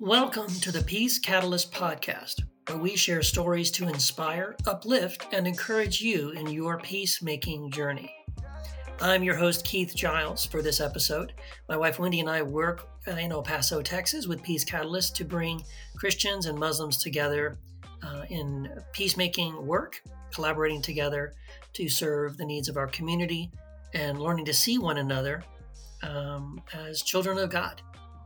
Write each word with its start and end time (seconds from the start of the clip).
Welcome 0.00 0.48
to 0.60 0.72
the 0.72 0.82
Peace 0.82 1.18
Catalyst 1.18 1.74
podcast, 1.74 2.40
where 2.68 2.78
we 2.78 2.96
share 2.96 3.20
stories 3.20 3.70
to 3.72 3.86
inspire, 3.86 4.56
uplift, 4.66 5.26
and 5.30 5.46
encourage 5.46 6.00
you 6.00 6.30
in 6.30 6.46
your 6.46 6.78
peacemaking 6.78 7.70
journey. 7.70 8.10
I'm 9.02 9.22
your 9.22 9.34
host, 9.34 9.62
Keith 9.62 9.94
Giles, 9.94 10.46
for 10.46 10.62
this 10.62 10.80
episode. 10.80 11.34
My 11.68 11.76
wife 11.76 11.98
Wendy 11.98 12.20
and 12.20 12.30
I 12.30 12.40
work 12.40 12.88
in 13.06 13.30
El 13.30 13.42
Paso, 13.42 13.82
Texas, 13.82 14.26
with 14.26 14.42
Peace 14.42 14.64
Catalyst 14.64 15.14
to 15.16 15.24
bring 15.26 15.62
Christians 15.98 16.46
and 16.46 16.58
Muslims 16.58 16.96
together 16.96 17.58
uh, 18.02 18.22
in 18.30 18.72
peacemaking 18.94 19.66
work, 19.66 20.02
collaborating 20.32 20.80
together 20.80 21.34
to 21.74 21.90
serve 21.90 22.38
the 22.38 22.46
needs 22.46 22.70
of 22.70 22.78
our 22.78 22.86
community 22.86 23.50
and 23.92 24.18
learning 24.18 24.46
to 24.46 24.54
see 24.54 24.78
one 24.78 24.96
another 24.96 25.44
um, 26.02 26.58
as 26.72 27.02
children 27.02 27.36
of 27.36 27.50
God 27.50 27.82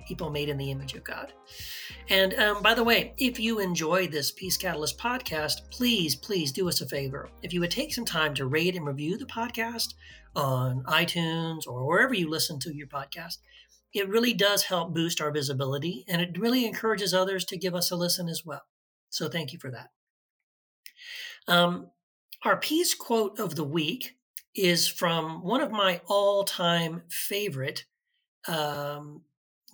people 0.06 0.30
made 0.30 0.48
in 0.48 0.56
the 0.56 0.70
image 0.70 0.94
of 0.94 1.04
God. 1.04 1.32
And 2.08 2.34
um, 2.34 2.62
by 2.62 2.74
the 2.74 2.84
way, 2.84 3.14
if 3.18 3.38
you 3.38 3.60
enjoy 3.60 4.08
this 4.08 4.30
Peace 4.30 4.56
Catalyst 4.56 4.98
podcast, 4.98 5.70
please, 5.70 6.14
please 6.14 6.52
do 6.52 6.68
us 6.68 6.80
a 6.80 6.86
favor. 6.86 7.28
If 7.42 7.52
you 7.52 7.60
would 7.60 7.70
take 7.70 7.94
some 7.94 8.04
time 8.04 8.34
to 8.34 8.46
rate 8.46 8.76
and 8.76 8.86
review 8.86 9.16
the 9.18 9.26
podcast 9.26 9.94
on 10.36 10.82
iTunes 10.84 11.66
or 11.66 11.86
wherever 11.86 12.14
you 12.14 12.28
listen 12.28 12.58
to 12.60 12.74
your 12.74 12.88
podcast, 12.88 13.38
it 13.92 14.08
really 14.08 14.34
does 14.34 14.64
help 14.64 14.92
boost 14.92 15.20
our 15.20 15.30
visibility 15.30 16.04
and 16.08 16.20
it 16.20 16.38
really 16.38 16.66
encourages 16.66 17.14
others 17.14 17.44
to 17.46 17.56
give 17.56 17.74
us 17.74 17.90
a 17.90 17.96
listen 17.96 18.28
as 18.28 18.44
well. 18.44 18.62
So 19.10 19.28
thank 19.28 19.52
you 19.52 19.58
for 19.60 19.70
that. 19.70 19.90
Um, 21.46 21.90
our 22.44 22.56
peace 22.56 22.94
quote 22.94 23.38
of 23.38 23.54
the 23.54 23.64
week 23.64 24.16
is 24.54 24.88
from 24.88 25.42
one 25.42 25.60
of 25.60 25.70
my 25.70 26.00
all 26.06 26.44
time 26.44 27.02
favorite 27.08 27.84
um, 28.48 29.22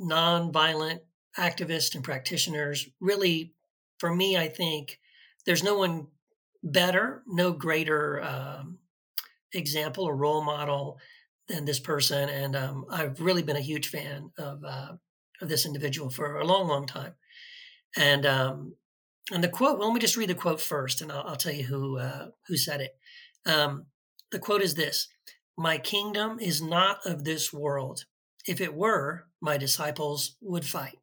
nonviolent 0.00 1.00
activists 1.38 1.94
and 1.94 2.04
practitioners 2.04 2.88
really, 3.00 3.54
for 3.98 4.14
me, 4.14 4.36
I 4.36 4.48
think 4.48 4.98
there's 5.46 5.62
no 5.62 5.76
one 5.76 6.08
better, 6.62 7.22
no 7.26 7.52
greater 7.52 8.22
um, 8.22 8.78
example 9.52 10.04
or 10.04 10.16
role 10.16 10.42
model 10.42 10.98
than 11.48 11.64
this 11.64 11.80
person. 11.80 12.28
And 12.28 12.56
um, 12.56 12.84
I've 12.90 13.20
really 13.20 13.42
been 13.42 13.56
a 13.56 13.60
huge 13.60 13.88
fan 13.88 14.30
of 14.38 14.64
uh, 14.64 14.92
of 15.40 15.48
this 15.48 15.64
individual 15.64 16.10
for 16.10 16.36
a 16.36 16.46
long, 16.46 16.68
long 16.68 16.86
time. 16.86 17.14
And 17.96 18.26
um, 18.26 18.74
and 19.32 19.42
the 19.44 19.48
quote. 19.48 19.78
Well, 19.78 19.88
let 19.88 19.94
me 19.94 20.00
just 20.00 20.16
read 20.16 20.28
the 20.28 20.34
quote 20.34 20.60
first, 20.60 21.00
and 21.00 21.10
I'll, 21.10 21.22
I'll 21.28 21.36
tell 21.36 21.52
you 21.52 21.64
who 21.64 21.98
uh, 21.98 22.28
who 22.48 22.56
said 22.56 22.80
it. 22.80 22.96
Um, 23.46 23.86
the 24.32 24.38
quote 24.38 24.62
is 24.62 24.74
this: 24.74 25.08
"My 25.56 25.78
kingdom 25.78 26.38
is 26.40 26.60
not 26.62 26.98
of 27.04 27.24
this 27.24 27.52
world. 27.52 28.04
If 28.50 28.60
it 28.60 28.74
were, 28.74 29.26
my 29.40 29.56
disciples 29.56 30.34
would 30.40 30.64
fight. 30.64 30.98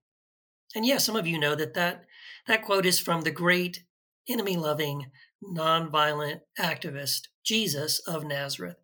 And 0.75 0.85
yes, 0.85 1.05
some 1.05 1.15
of 1.15 1.25
you 1.25 1.39
know 1.39 1.55
that 1.55 1.75
that, 1.75 2.03
that 2.45 2.61
quote 2.61 2.85
is 2.85 2.99
from 2.99 3.21
the 3.21 3.31
great 3.31 3.85
enemy 4.27 4.57
loving, 4.57 5.05
nonviolent 5.41 6.41
activist, 6.59 7.29
Jesus 7.45 7.99
of 8.05 8.25
Nazareth. 8.25 8.75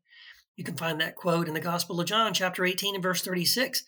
You 0.56 0.64
can 0.64 0.78
find 0.78 1.02
that 1.02 1.17
quote 1.17 1.50
in 1.50 1.53
the 1.53 1.59
Gospel 1.59 2.00
of 2.00 2.08
John, 2.08 2.34
chapter 2.34 2.64
18 2.64 2.95
and 2.95 3.03
verse 3.03 3.22
36. 3.22 3.84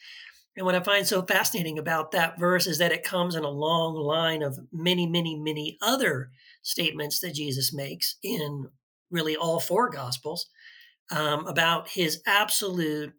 And 0.57 0.65
what 0.65 0.75
I 0.75 0.81
find 0.81 1.07
so 1.07 1.21
fascinating 1.21 1.79
about 1.79 2.11
that 2.11 2.37
verse 2.37 2.67
is 2.67 2.77
that 2.79 2.91
it 2.91 3.03
comes 3.03 3.33
in 3.35 3.45
a 3.45 3.49
long 3.49 3.95
line 3.95 4.43
of 4.43 4.59
many, 4.73 5.07
many, 5.07 5.39
many 5.39 5.77
other 5.81 6.31
statements 6.63 7.21
that 7.21 7.35
Jesus 7.35 7.73
makes 7.73 8.17
in 8.21 8.67
really 9.09 9.37
all 9.37 9.61
four 9.61 9.89
Gospels 9.89 10.49
um, 11.11 11.47
about 11.47 11.87
his 11.87 12.21
absolute 12.27 13.13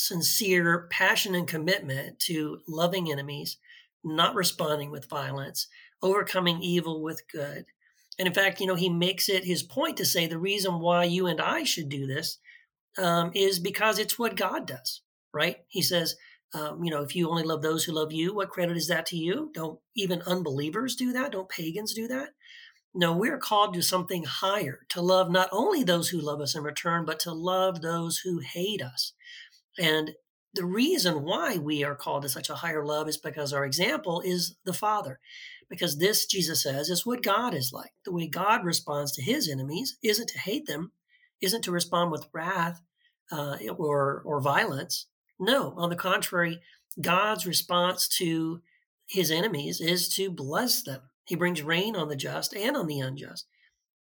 sincere 0.00 0.88
passion 0.90 1.34
and 1.34 1.46
commitment 1.46 2.18
to 2.18 2.60
loving 2.66 3.10
enemies, 3.12 3.58
not 4.02 4.34
responding 4.34 4.90
with 4.90 5.08
violence, 5.08 5.66
overcoming 6.02 6.62
evil 6.62 7.02
with 7.02 7.22
good. 7.30 7.66
And 8.18 8.26
in 8.26 8.34
fact, 8.34 8.60
you 8.60 8.66
know, 8.66 8.74
he 8.74 8.88
makes 8.88 9.28
it 9.28 9.44
his 9.44 9.62
point 9.62 9.96
to 9.98 10.04
say 10.04 10.26
the 10.26 10.38
reason 10.38 10.80
why 10.80 11.04
you 11.04 11.26
and 11.26 11.40
I 11.40 11.64
should 11.64 11.88
do 11.88 12.06
this 12.06 12.38
um, 12.98 13.30
is 13.34 13.58
because 13.58 13.98
it's 13.98 14.18
what 14.18 14.36
God 14.36 14.66
does, 14.66 15.02
right? 15.32 15.58
He 15.68 15.82
says, 15.82 16.16
um, 16.54 16.82
you 16.82 16.90
know, 16.90 17.02
if 17.02 17.14
you 17.14 17.30
only 17.30 17.44
love 17.44 17.62
those 17.62 17.84
who 17.84 17.92
love 17.92 18.12
you, 18.12 18.34
what 18.34 18.50
credit 18.50 18.76
is 18.76 18.88
that 18.88 19.06
to 19.06 19.16
you? 19.16 19.50
Don't 19.54 19.78
even 19.94 20.22
unbelievers 20.22 20.96
do 20.96 21.12
that? 21.12 21.32
Don't 21.32 21.48
pagans 21.48 21.94
do 21.94 22.08
that? 22.08 22.30
No, 22.92 23.16
we're 23.16 23.38
called 23.38 23.74
to 23.74 23.82
something 23.82 24.24
higher, 24.24 24.80
to 24.88 25.00
love 25.00 25.30
not 25.30 25.48
only 25.52 25.84
those 25.84 26.08
who 26.08 26.20
love 26.20 26.40
us 26.40 26.56
in 26.56 26.64
return, 26.64 27.04
but 27.04 27.20
to 27.20 27.32
love 27.32 27.82
those 27.82 28.18
who 28.18 28.40
hate 28.40 28.82
us. 28.82 29.12
And 29.78 30.12
the 30.54 30.64
reason 30.64 31.22
why 31.22 31.58
we 31.58 31.84
are 31.84 31.94
called 31.94 32.22
to 32.22 32.28
such 32.28 32.50
a 32.50 32.56
higher 32.56 32.84
love 32.84 33.08
is 33.08 33.16
because 33.16 33.52
our 33.52 33.64
example 33.64 34.20
is 34.20 34.56
the 34.64 34.72
Father. 34.72 35.20
Because 35.68 35.98
this, 35.98 36.26
Jesus 36.26 36.62
says, 36.62 36.90
is 36.90 37.06
what 37.06 37.22
God 37.22 37.54
is 37.54 37.72
like. 37.72 37.92
The 38.04 38.12
way 38.12 38.26
God 38.26 38.64
responds 38.64 39.12
to 39.12 39.22
his 39.22 39.48
enemies 39.48 39.96
isn't 40.02 40.28
to 40.30 40.38
hate 40.38 40.66
them, 40.66 40.90
isn't 41.40 41.62
to 41.62 41.70
respond 41.70 42.10
with 42.10 42.28
wrath 42.32 42.82
uh, 43.30 43.56
or, 43.78 44.22
or 44.24 44.40
violence. 44.40 45.06
No, 45.38 45.72
on 45.76 45.88
the 45.88 45.96
contrary, 45.96 46.60
God's 47.00 47.46
response 47.46 48.08
to 48.18 48.60
his 49.06 49.30
enemies 49.30 49.80
is 49.80 50.08
to 50.16 50.30
bless 50.30 50.82
them. 50.82 51.02
He 51.24 51.36
brings 51.36 51.62
rain 51.62 51.94
on 51.94 52.08
the 52.08 52.16
just 52.16 52.54
and 52.54 52.76
on 52.76 52.88
the 52.88 52.98
unjust. 52.98 53.46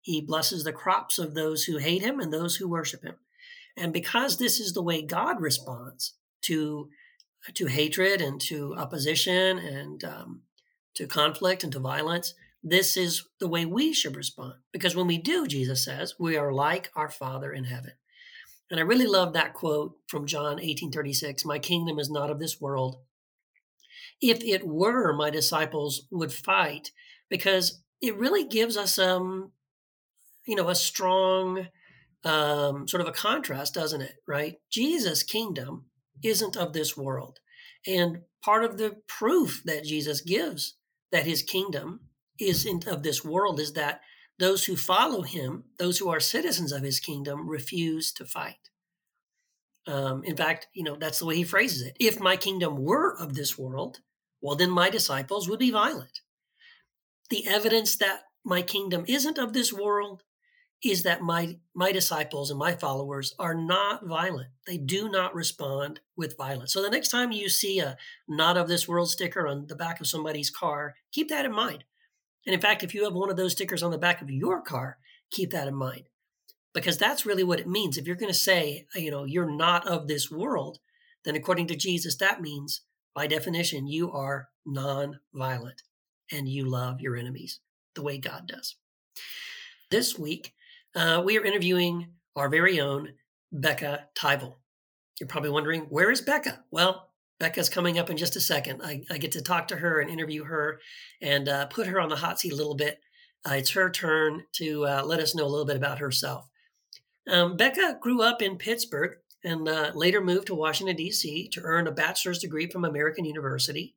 He 0.02 0.22
blesses 0.22 0.64
the 0.64 0.74
crops 0.74 1.20
of 1.20 1.36
those 1.36 1.66
who 1.66 1.78
hate 1.78 2.02
him 2.02 2.20
and 2.20 2.34
those 2.34 2.56
who 2.56 2.68
worship 2.68 3.04
him. 3.04 3.16
And 3.78 3.94
because 3.94 4.38
this 4.38 4.60
is 4.60 4.74
the 4.74 4.84
way 4.84 5.02
God 5.02 5.42
responds 5.42 6.14
to 6.44 6.90
to 7.54 7.68
hatred 7.68 8.22
and 8.22 8.40
to 8.42 8.76
opposition 8.76 9.58
and 9.58 10.04
um, 10.04 10.42
to 10.94 11.08
conflict 11.08 11.64
and 11.64 11.72
to 11.72 11.80
violence, 11.80 12.34
this 12.62 12.98
is 12.98 13.24
the 13.40 13.48
way 13.48 13.66
we 13.66 13.94
should 13.94 14.18
respond. 14.18 14.56
Because 14.74 14.96
when 14.96 15.08
we 15.08 15.18
do, 15.18 15.48
Jesus 15.48 15.84
says, 15.84 16.16
we 16.20 16.36
are 16.36 16.52
like 16.52 16.92
our 16.96 17.10
Father 17.10 17.54
in 17.54 17.64
heaven. 17.64 17.94
And 18.70 18.80
I 18.80 18.84
really 18.84 19.08
love 19.08 19.34
that 19.34 19.54
quote 19.54 19.98
from 20.08 20.28
John 20.28 20.60
18:36, 20.60 21.44
"My 21.44 21.58
kingdom 21.58 21.98
is 21.98 22.10
not 22.10 22.30
of 22.30 22.40
this 22.40 22.62
world. 22.62 23.00
If 24.22 24.44
it 24.44 24.68
were, 24.68 25.14
my 25.14 25.30
disciples 25.30 26.04
would 26.12 26.32
fight," 26.32 26.92
because 27.30 27.82
it 28.02 28.16
really 28.16 28.44
gives 28.44 28.78
us 28.78 29.00
um 29.00 29.54
you 30.46 30.56
know 30.56 30.70
a 30.70 30.76
strong 30.76 31.68
um, 32.24 32.88
sort 32.88 33.02
of 33.02 33.08
a 33.08 33.14
contrast, 33.14 33.74
doesn't 33.74 34.02
it? 34.02 34.16
Right? 34.28 34.56
Jesus' 34.70 35.24
kingdom 35.24 35.86
isn't 36.24 36.58
of 36.58 36.74
this 36.74 36.98
world. 36.98 37.40
And 37.88 38.20
part 38.44 38.64
of 38.64 38.78
the 38.78 38.98
proof 39.08 39.62
that 39.66 39.86
Jesus 39.86 40.22
gives 40.22 40.76
that 41.12 41.26
his 41.26 41.42
kingdom 41.42 42.02
isn't 42.40 42.88
of 42.88 43.04
this 43.04 43.24
world 43.24 43.60
is 43.60 43.74
that 43.74 44.02
those 44.38 44.66
who 44.66 44.78
follow 44.78 45.22
him, 45.22 45.66
those 45.78 45.98
who 45.98 46.10
are 46.10 46.20
citizens 46.20 46.72
of 46.72 46.84
his 46.84 47.00
kingdom, 47.00 47.50
refuse 47.50 48.14
to 48.14 48.26
fight. 48.26 48.70
Um, 49.88 50.24
in 50.24 50.38
fact, 50.38 50.68
you 50.74 50.84
know, 50.84 50.96
that's 50.96 51.20
the 51.20 51.26
way 51.26 51.36
he 51.36 51.44
phrases 51.44 51.82
it. 51.82 51.98
If 52.00 52.20
my 52.20 52.38
kingdom 52.38 52.78
were 52.78 53.18
of 53.18 53.34
this 53.34 53.58
world, 53.58 54.00
well, 54.42 54.56
then 54.56 54.70
my 54.70 54.90
disciples 54.90 55.50
would 55.50 55.60
be 55.60 55.72
violent. 55.72 56.22
The 57.30 57.48
evidence 57.48 57.98
that 57.98 58.22
my 58.46 58.62
kingdom 58.62 59.04
isn't 59.08 59.38
of 59.38 59.54
this 59.54 59.74
world 59.74 60.24
is 60.84 61.04
that 61.04 61.22
my 61.22 61.58
my 61.76 61.92
disciples 61.92 62.50
and 62.50 62.60
my 62.60 62.74
followers 62.74 63.34
are 63.38 63.54
not 63.54 64.06
violent. 64.06 64.50
They 64.66 64.78
do 64.78 65.10
not 65.10 65.36
respond 65.36 66.00
with 66.16 66.38
violence. 66.38 66.72
So 66.74 66.82
the 66.82 66.90
next 66.90 67.10
time 67.10 67.32
you 67.32 67.50
see 67.50 67.80
a 67.80 67.98
not 68.28 68.58
of 68.58 68.68
this 68.68 68.88
world 68.88 69.10
sticker 69.10 69.48
on 69.48 69.68
the 69.68 69.76
back 69.76 70.00
of 70.00 70.08
somebody's 70.08 70.50
car, 70.50 70.96
keep 71.12 71.30
that 71.30 71.46
in 71.46 71.52
mind. 71.52 71.84
And 72.46 72.54
in 72.54 72.62
fact, 72.62 72.84
if 72.84 72.94
you 72.94 73.04
have 73.04 73.14
one 73.14 73.30
of 73.30 73.36
those 73.36 73.52
stickers 73.52 73.84
on 73.84 73.92
the 73.92 73.98
back 73.98 74.22
of 74.22 74.30
your 74.30 74.62
car, 74.62 74.98
keep 75.32 75.52
that 75.52 75.68
in 75.68 75.76
mind. 75.76 76.04
Because 76.74 76.98
that's 76.98 77.26
really 77.26 77.44
what 77.44 77.60
it 77.60 77.68
means. 77.68 77.98
If 77.98 78.08
you're 78.08 78.16
going 78.16 78.32
to 78.32 78.38
say, 78.38 78.86
you 78.96 79.12
know, 79.12 79.26
you're 79.26 79.50
not 79.50 79.88
of 79.88 80.08
this 80.08 80.32
world, 80.32 80.80
then 81.26 81.36
according 81.36 81.68
to 81.68 81.76
Jesus, 81.76 82.16
that 82.18 82.42
means 82.42 82.82
by 83.14 83.28
definition, 83.28 83.88
you 83.88 84.12
are 84.12 84.50
non-violent 84.66 85.84
and 86.32 86.48
you 86.48 86.66
love 86.66 87.02
your 87.02 87.18
enemies 87.18 87.60
the 87.96 88.02
way 88.02 88.18
God 88.18 88.48
does. 88.48 88.76
This 89.92 90.18
week, 90.18 90.54
uh, 90.96 91.22
we 91.24 91.38
are 91.38 91.44
interviewing 91.44 92.08
our 92.36 92.50
very 92.50 92.80
own 92.80 93.10
Becca 93.52 94.08
Tyvel. 94.16 94.56
You're 95.20 95.28
probably 95.28 95.50
wondering, 95.50 95.82
where 95.90 96.12
is 96.12 96.22
Becca? 96.22 96.64
Well, 96.72 97.10
Becca's 97.40 97.70
coming 97.70 98.00
up 98.00 98.10
in 98.10 98.18
just 98.18 98.36
a 98.36 98.42
second. 98.42 98.82
I, 98.84 99.04
I 99.10 99.18
get 99.18 99.32
to 99.34 99.42
talk 99.42 99.68
to 99.70 99.78
her 99.78 100.00
and 100.00 100.10
interview 100.10 100.44
her 100.44 100.80
and 101.22 101.48
uh, 101.48 101.66
put 101.68 101.88
her 101.88 102.00
on 102.00 102.10
the 102.10 102.16
hot 102.16 102.40
seat 102.40 102.54
a 102.54 102.56
little 102.56 102.76
bit. 102.76 103.00
Uh, 103.50 103.54
it's 103.56 103.72
her 103.72 103.90
turn 103.90 104.44
to 104.54 104.86
uh, 104.86 105.04
let 105.06 105.20
us 105.20 105.36
know 105.36 105.46
a 105.46 105.48
little 105.48 105.66
bit 105.66 105.78
about 105.78 106.00
herself. 106.00 106.48
Um, 107.30 107.56
Becca 107.56 107.98
grew 108.02 108.22
up 108.22 108.42
in 108.42 108.58
Pittsburgh 108.58 109.18
and 109.44 109.68
uh, 109.68 109.92
later 109.94 110.20
moved 110.20 110.48
to 110.48 110.56
Washington, 110.56 110.96
D.C. 110.96 111.50
to 111.50 111.62
earn 111.64 111.88
a 111.88 111.92
bachelor's 111.92 112.40
degree 112.40 112.68
from 112.68 112.84
American 112.84 113.24
University. 113.24 113.96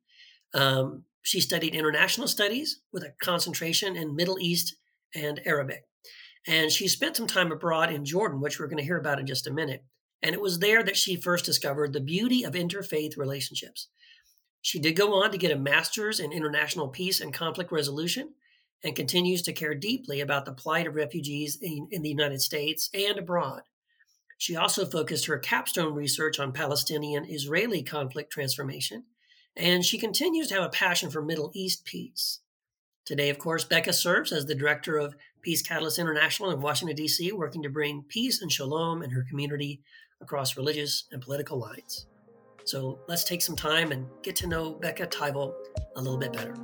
Um, 0.53 1.03
she 1.23 1.41
studied 1.41 1.75
international 1.75 2.27
studies 2.27 2.81
with 2.91 3.03
a 3.03 3.13
concentration 3.21 3.95
in 3.95 4.15
Middle 4.15 4.37
East 4.39 4.75
and 5.15 5.41
Arabic. 5.45 5.85
And 6.47 6.71
she 6.71 6.87
spent 6.87 7.15
some 7.15 7.27
time 7.27 7.51
abroad 7.51 7.91
in 7.91 8.05
Jordan, 8.05 8.41
which 8.41 8.59
we're 8.59 8.67
going 8.67 8.77
to 8.77 8.83
hear 8.83 8.97
about 8.97 9.19
in 9.19 9.25
just 9.25 9.47
a 9.47 9.53
minute. 9.53 9.83
And 10.21 10.33
it 10.33 10.41
was 10.41 10.59
there 10.59 10.83
that 10.83 10.97
she 10.97 11.15
first 11.15 11.45
discovered 11.45 11.93
the 11.93 12.01
beauty 12.01 12.43
of 12.43 12.53
interfaith 12.53 13.17
relationships. 13.17 13.87
She 14.61 14.79
did 14.79 14.95
go 14.95 15.21
on 15.21 15.31
to 15.31 15.37
get 15.37 15.51
a 15.51 15.57
master's 15.57 16.19
in 16.19 16.31
international 16.31 16.87
peace 16.87 17.19
and 17.19 17.33
conflict 17.33 17.71
resolution 17.71 18.33
and 18.83 18.95
continues 18.95 19.41
to 19.43 19.53
care 19.53 19.75
deeply 19.75 20.21
about 20.21 20.45
the 20.45 20.53
plight 20.53 20.87
of 20.87 20.95
refugees 20.95 21.57
in, 21.61 21.87
in 21.91 22.01
the 22.01 22.09
United 22.09 22.41
States 22.41 22.89
and 22.93 23.17
abroad. 23.17 23.61
She 24.37 24.55
also 24.55 24.85
focused 24.85 25.25
her 25.25 25.37
capstone 25.37 25.93
research 25.93 26.39
on 26.39 26.51
Palestinian 26.51 27.25
Israeli 27.25 27.83
conflict 27.83 28.31
transformation, 28.31 29.05
and 29.55 29.85
she 29.85 29.97
continues 29.97 30.47
to 30.49 30.55
have 30.55 30.63
a 30.63 30.69
passion 30.69 31.09
for 31.09 31.21
Middle 31.21 31.51
East 31.53 31.85
peace. 31.85 32.39
Today, 33.05 33.29
of 33.29 33.39
course, 33.39 33.63
Becca 33.63 33.93
serves 33.93 34.31
as 34.31 34.45
the 34.45 34.55
director 34.55 34.97
of 34.97 35.15
Peace 35.43 35.61
Catalyst 35.61 35.99
International 35.99 36.51
in 36.51 36.61
Washington, 36.61 36.95
D.C., 36.95 37.31
working 37.33 37.61
to 37.63 37.69
bring 37.69 38.03
peace 38.07 38.41
and 38.41 38.49
shalom 38.49 39.03
in 39.03 39.09
her 39.09 39.25
community 39.29 39.81
across 40.21 40.55
religious 40.55 41.03
and 41.11 41.21
political 41.21 41.59
lines. 41.59 42.07
So 42.63 42.99
let's 43.09 43.25
take 43.25 43.41
some 43.41 43.57
time 43.57 43.91
and 43.91 44.07
get 44.21 44.37
to 44.37 44.47
know 44.47 44.71
Becca 44.75 45.07
Teivel 45.07 45.53
a 45.97 46.01
little 46.01 46.17
bit 46.17 46.31
better. 46.31 46.55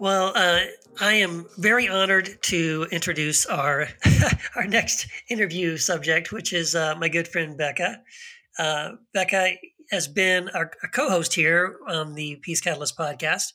Well, 0.00 0.32
uh, 0.34 0.60
I 1.00 1.14
am 1.14 1.46
very 1.58 1.88
honored 1.88 2.42
to 2.42 2.88
introduce 2.90 3.46
our 3.46 3.86
our 4.56 4.66
next 4.66 5.06
interview 5.28 5.76
subject, 5.76 6.32
which 6.32 6.52
is 6.52 6.74
uh, 6.74 6.96
my 6.98 7.08
good 7.08 7.28
friend 7.28 7.56
Becca. 7.56 8.02
Uh, 8.58 8.92
Becca 9.14 9.52
has 9.90 10.08
been 10.08 10.48
our, 10.50 10.70
our, 10.82 10.88
co-host 10.88 11.34
here 11.34 11.76
on 11.86 12.14
the 12.14 12.36
Peace 12.36 12.60
Catalyst 12.60 12.96
podcast 12.96 13.52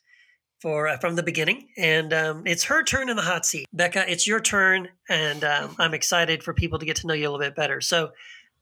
for 0.60 0.88
uh, 0.88 0.98
from 0.98 1.16
the 1.16 1.24
beginning, 1.24 1.70
and 1.78 2.14
um, 2.14 2.44
it's 2.46 2.66
her 2.66 2.84
turn 2.84 3.10
in 3.10 3.16
the 3.16 3.22
hot 3.22 3.46
seat. 3.46 3.68
Becca, 3.74 4.10
it's 4.12 4.28
your 4.28 4.40
turn, 4.40 4.90
and 5.10 5.44
um, 5.44 5.76
I'm 5.80 5.94
excited 5.94 6.44
for 6.44 6.54
people 6.54 6.80
to 6.80 6.86
get 6.86 6.98
to 6.98 7.08
know 7.08 7.14
you 7.14 7.30
a 7.30 7.32
little 7.32 7.46
bit 7.46 7.56
better. 7.56 7.82
So, 7.82 8.12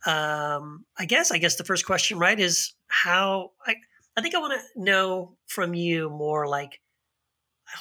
um, 0.06 0.86
I 0.98 1.06
guess 1.08 1.32
I 1.32 1.38
guess 1.38 1.56
the 1.56 1.64
first 1.64 1.86
question, 1.86 2.20
right, 2.20 2.40
is 2.40 2.74
how 2.88 3.52
I 3.66 3.76
I 4.16 4.22
think 4.22 4.36
I 4.36 4.40
want 4.40 4.60
to 4.60 4.82
know 4.82 5.38
from 5.48 5.74
you 5.74 6.10
more 6.10 6.48
like 6.48 6.80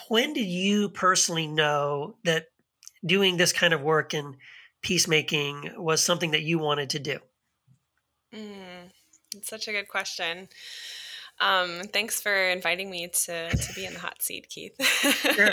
when 0.08 0.32
did 0.32 0.46
you 0.46 0.88
personally 0.88 1.46
know 1.46 2.16
that 2.24 2.46
doing 3.04 3.36
this 3.36 3.52
kind 3.52 3.74
of 3.74 3.82
work 3.82 4.14
and 4.14 4.36
peacemaking 4.82 5.72
was 5.76 6.02
something 6.02 6.30
that 6.32 6.42
you 6.42 6.58
wanted 6.58 6.90
to 6.90 6.98
do? 6.98 7.18
Mm, 8.34 8.90
it's 9.34 9.48
such 9.48 9.68
a 9.68 9.72
good 9.72 9.88
question. 9.88 10.48
Um, 11.40 11.82
thanks 11.92 12.20
for 12.20 12.34
inviting 12.34 12.90
me 12.90 13.08
to 13.24 13.50
to 13.50 13.72
be 13.74 13.84
in 13.84 13.94
the 13.94 14.00
hot 14.00 14.22
seat, 14.22 14.48
Keith. 14.48 14.74
sure. 15.34 15.52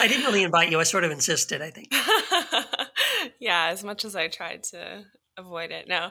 I 0.00 0.06
didn't 0.06 0.24
really 0.24 0.44
invite 0.44 0.70
you. 0.70 0.78
I 0.78 0.84
sort 0.84 1.04
of 1.04 1.10
insisted, 1.10 1.62
I 1.62 1.70
think. 1.70 1.92
yeah, 3.40 3.68
as 3.70 3.82
much 3.82 4.04
as 4.04 4.14
I 4.14 4.28
tried 4.28 4.62
to 4.64 5.04
avoid 5.36 5.70
it. 5.72 5.88
No. 5.88 6.10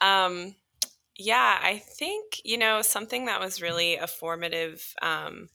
Um, 0.00 0.54
yeah, 1.16 1.58
I 1.60 1.78
think, 1.78 2.40
you 2.44 2.56
know, 2.56 2.80
something 2.80 3.26
that 3.26 3.40
was 3.40 3.60
really 3.60 3.96
a 3.96 4.06
formative 4.06 4.94
um, 5.02 5.48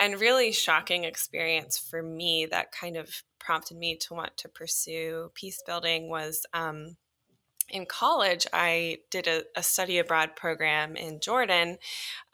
and 0.00 0.20
really 0.20 0.52
shocking 0.52 1.04
experience 1.04 1.78
for 1.78 2.02
me 2.02 2.46
that 2.50 2.72
kind 2.72 2.96
of 2.96 3.22
prompted 3.38 3.76
me 3.76 3.96
to 3.96 4.14
want 4.14 4.36
to 4.38 4.48
pursue 4.48 5.30
peace 5.34 5.62
building 5.66 6.08
was 6.08 6.46
um, 6.54 6.96
in 7.70 7.86
college, 7.86 8.46
I 8.52 8.98
did 9.10 9.26
a, 9.26 9.42
a, 9.56 9.62
study 9.62 9.98
abroad 9.98 10.36
program 10.36 10.96
in 10.96 11.20
Jordan 11.20 11.78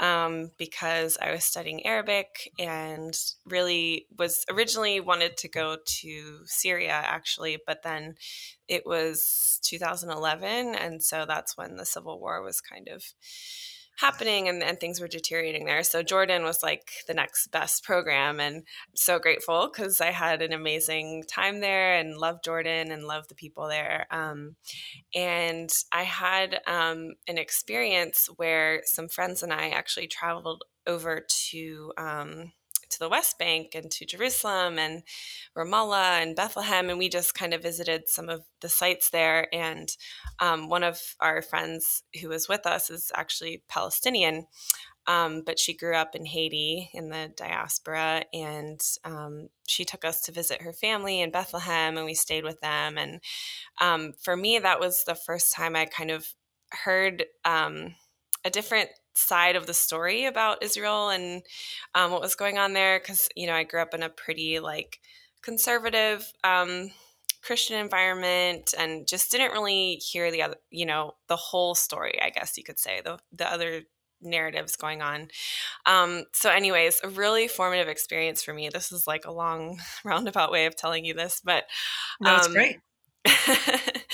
um, 0.00 0.50
because 0.58 1.18
I 1.20 1.32
was 1.32 1.44
studying 1.44 1.86
Arabic 1.86 2.52
and 2.58 3.16
really 3.44 4.06
was 4.16 4.44
originally 4.50 5.00
wanted 5.00 5.36
to 5.38 5.48
go 5.48 5.76
to 5.84 6.38
Syria 6.44 7.02
actually, 7.04 7.58
but 7.66 7.82
then 7.82 8.16
it 8.68 8.86
was 8.86 9.60
2011. 9.64 10.74
And 10.74 11.02
so 11.02 11.24
that's 11.26 11.56
when 11.56 11.76
the 11.76 11.86
civil 11.86 12.20
war 12.20 12.42
was 12.42 12.60
kind 12.60 12.88
of 12.88 13.04
happening 13.96 14.48
and, 14.48 14.62
and 14.62 14.78
things 14.78 15.00
were 15.00 15.08
deteriorating 15.08 15.64
there. 15.64 15.82
So 15.82 16.02
Jordan 16.02 16.42
was 16.42 16.62
like 16.62 16.90
the 17.06 17.14
next 17.14 17.48
best 17.48 17.84
program. 17.84 18.40
And 18.40 18.56
I'm 18.56 18.62
so 18.94 19.18
grateful 19.18 19.70
because 19.72 20.00
I 20.00 20.10
had 20.10 20.42
an 20.42 20.52
amazing 20.52 21.24
time 21.28 21.60
there 21.60 21.94
and 21.94 22.16
loved 22.16 22.44
Jordan 22.44 22.92
and 22.92 23.04
loved 23.04 23.30
the 23.30 23.34
people 23.34 23.68
there. 23.68 24.06
Um, 24.10 24.56
and 25.14 25.70
I 25.92 26.02
had 26.02 26.60
um, 26.66 27.14
an 27.26 27.38
experience 27.38 28.28
where 28.36 28.82
some 28.84 29.08
friends 29.08 29.42
and 29.42 29.52
I 29.52 29.70
actually 29.70 30.08
traveled 30.08 30.64
over 30.86 31.24
to. 31.50 31.92
Um, 31.96 32.52
to 32.90 32.98
the 32.98 33.08
West 33.08 33.38
Bank 33.38 33.74
and 33.74 33.90
to 33.90 34.06
Jerusalem 34.06 34.78
and 34.78 35.02
Ramallah 35.56 36.22
and 36.22 36.36
Bethlehem, 36.36 36.90
and 36.90 36.98
we 36.98 37.08
just 37.08 37.34
kind 37.34 37.54
of 37.54 37.62
visited 37.62 38.08
some 38.08 38.28
of 38.28 38.44
the 38.60 38.68
sites 38.68 39.10
there. 39.10 39.52
And 39.54 39.88
um, 40.40 40.68
one 40.68 40.82
of 40.82 41.00
our 41.20 41.42
friends 41.42 42.02
who 42.20 42.28
was 42.28 42.48
with 42.48 42.66
us 42.66 42.90
is 42.90 43.12
actually 43.14 43.62
Palestinian, 43.68 44.46
um, 45.06 45.42
but 45.46 45.58
she 45.58 45.76
grew 45.76 45.94
up 45.94 46.14
in 46.14 46.26
Haiti 46.26 46.90
in 46.92 47.10
the 47.10 47.32
diaspora, 47.36 48.24
and 48.32 48.80
um, 49.04 49.48
she 49.66 49.84
took 49.84 50.04
us 50.04 50.22
to 50.22 50.32
visit 50.32 50.62
her 50.62 50.72
family 50.72 51.20
in 51.20 51.30
Bethlehem, 51.30 51.96
and 51.96 52.06
we 52.06 52.14
stayed 52.14 52.44
with 52.44 52.60
them. 52.60 52.98
And 52.98 53.20
um, 53.80 54.12
for 54.22 54.36
me, 54.36 54.58
that 54.58 54.80
was 54.80 55.04
the 55.04 55.14
first 55.14 55.52
time 55.52 55.76
I 55.76 55.86
kind 55.86 56.10
of 56.10 56.26
heard 56.70 57.24
um, 57.44 57.94
a 58.44 58.50
different 58.50 58.90
side 59.16 59.56
of 59.56 59.66
the 59.66 59.74
story 59.74 60.26
about 60.26 60.62
Israel 60.62 61.08
and 61.08 61.42
um, 61.94 62.10
what 62.10 62.20
was 62.20 62.34
going 62.34 62.58
on 62.58 62.72
there 62.72 62.98
because 62.98 63.28
you 63.34 63.46
know 63.46 63.54
I 63.54 63.64
grew 63.64 63.80
up 63.80 63.94
in 63.94 64.02
a 64.02 64.08
pretty 64.08 64.60
like 64.60 65.00
conservative 65.42 66.30
um, 66.44 66.90
Christian 67.42 67.78
environment 67.78 68.74
and 68.78 69.06
just 69.06 69.30
didn't 69.30 69.52
really 69.52 69.96
hear 69.96 70.30
the 70.30 70.42
other 70.42 70.56
you 70.70 70.86
know 70.86 71.14
the 71.28 71.36
whole 71.36 71.74
story 71.74 72.20
I 72.22 72.30
guess 72.30 72.56
you 72.56 72.64
could 72.64 72.78
say 72.78 73.00
the 73.04 73.18
the 73.32 73.50
other 73.50 73.82
narratives 74.22 74.76
going 74.76 75.02
on. 75.02 75.28
Um, 75.84 76.24
so, 76.32 76.50
anyways, 76.50 77.00
a 77.04 77.08
really 77.08 77.48
formative 77.48 77.88
experience 77.88 78.42
for 78.42 78.52
me. 78.52 78.68
This 78.68 78.92
is 78.92 79.06
like 79.06 79.24
a 79.24 79.32
long 79.32 79.78
roundabout 80.04 80.52
way 80.52 80.66
of 80.66 80.76
telling 80.76 81.04
you 81.04 81.14
this, 81.14 81.40
but 81.44 81.64
um, 82.24 82.24
that's 82.24 82.48
great. 82.48 82.78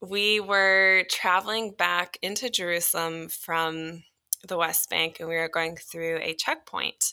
we 0.00 0.40
were 0.40 1.04
traveling 1.10 1.72
back 1.76 2.18
into 2.22 2.50
Jerusalem 2.50 3.28
from 3.28 4.04
the 4.46 4.56
West 4.56 4.90
Bank 4.90 5.18
and 5.20 5.28
we 5.28 5.36
were 5.36 5.48
going 5.48 5.76
through 5.76 6.18
a 6.22 6.34
checkpoint. 6.34 7.12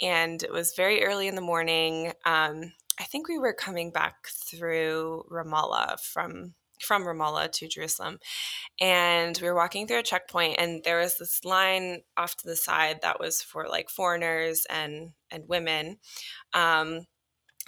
And 0.00 0.42
it 0.42 0.52
was 0.52 0.74
very 0.76 1.04
early 1.04 1.28
in 1.28 1.34
the 1.34 1.40
morning. 1.40 2.12
Um, 2.24 2.72
I 2.98 3.04
think 3.04 3.28
we 3.28 3.38
were 3.38 3.52
coming 3.52 3.90
back 3.90 4.26
through 4.28 5.24
Ramallah 5.30 6.00
from 6.00 6.54
from 6.80 7.04
Ramallah 7.04 7.52
to 7.52 7.68
Jerusalem. 7.68 8.18
And 8.80 9.38
we 9.40 9.46
were 9.46 9.54
walking 9.54 9.86
through 9.86 10.00
a 10.00 10.02
checkpoint 10.02 10.56
and 10.58 10.82
there 10.82 10.98
was 10.98 11.16
this 11.16 11.44
line 11.44 12.02
off 12.16 12.36
to 12.38 12.48
the 12.48 12.56
side 12.56 13.00
that 13.02 13.20
was 13.20 13.40
for 13.40 13.68
like 13.68 13.88
foreigners 13.88 14.66
and 14.68 15.12
and 15.30 15.48
women. 15.48 15.98
Um, 16.52 17.06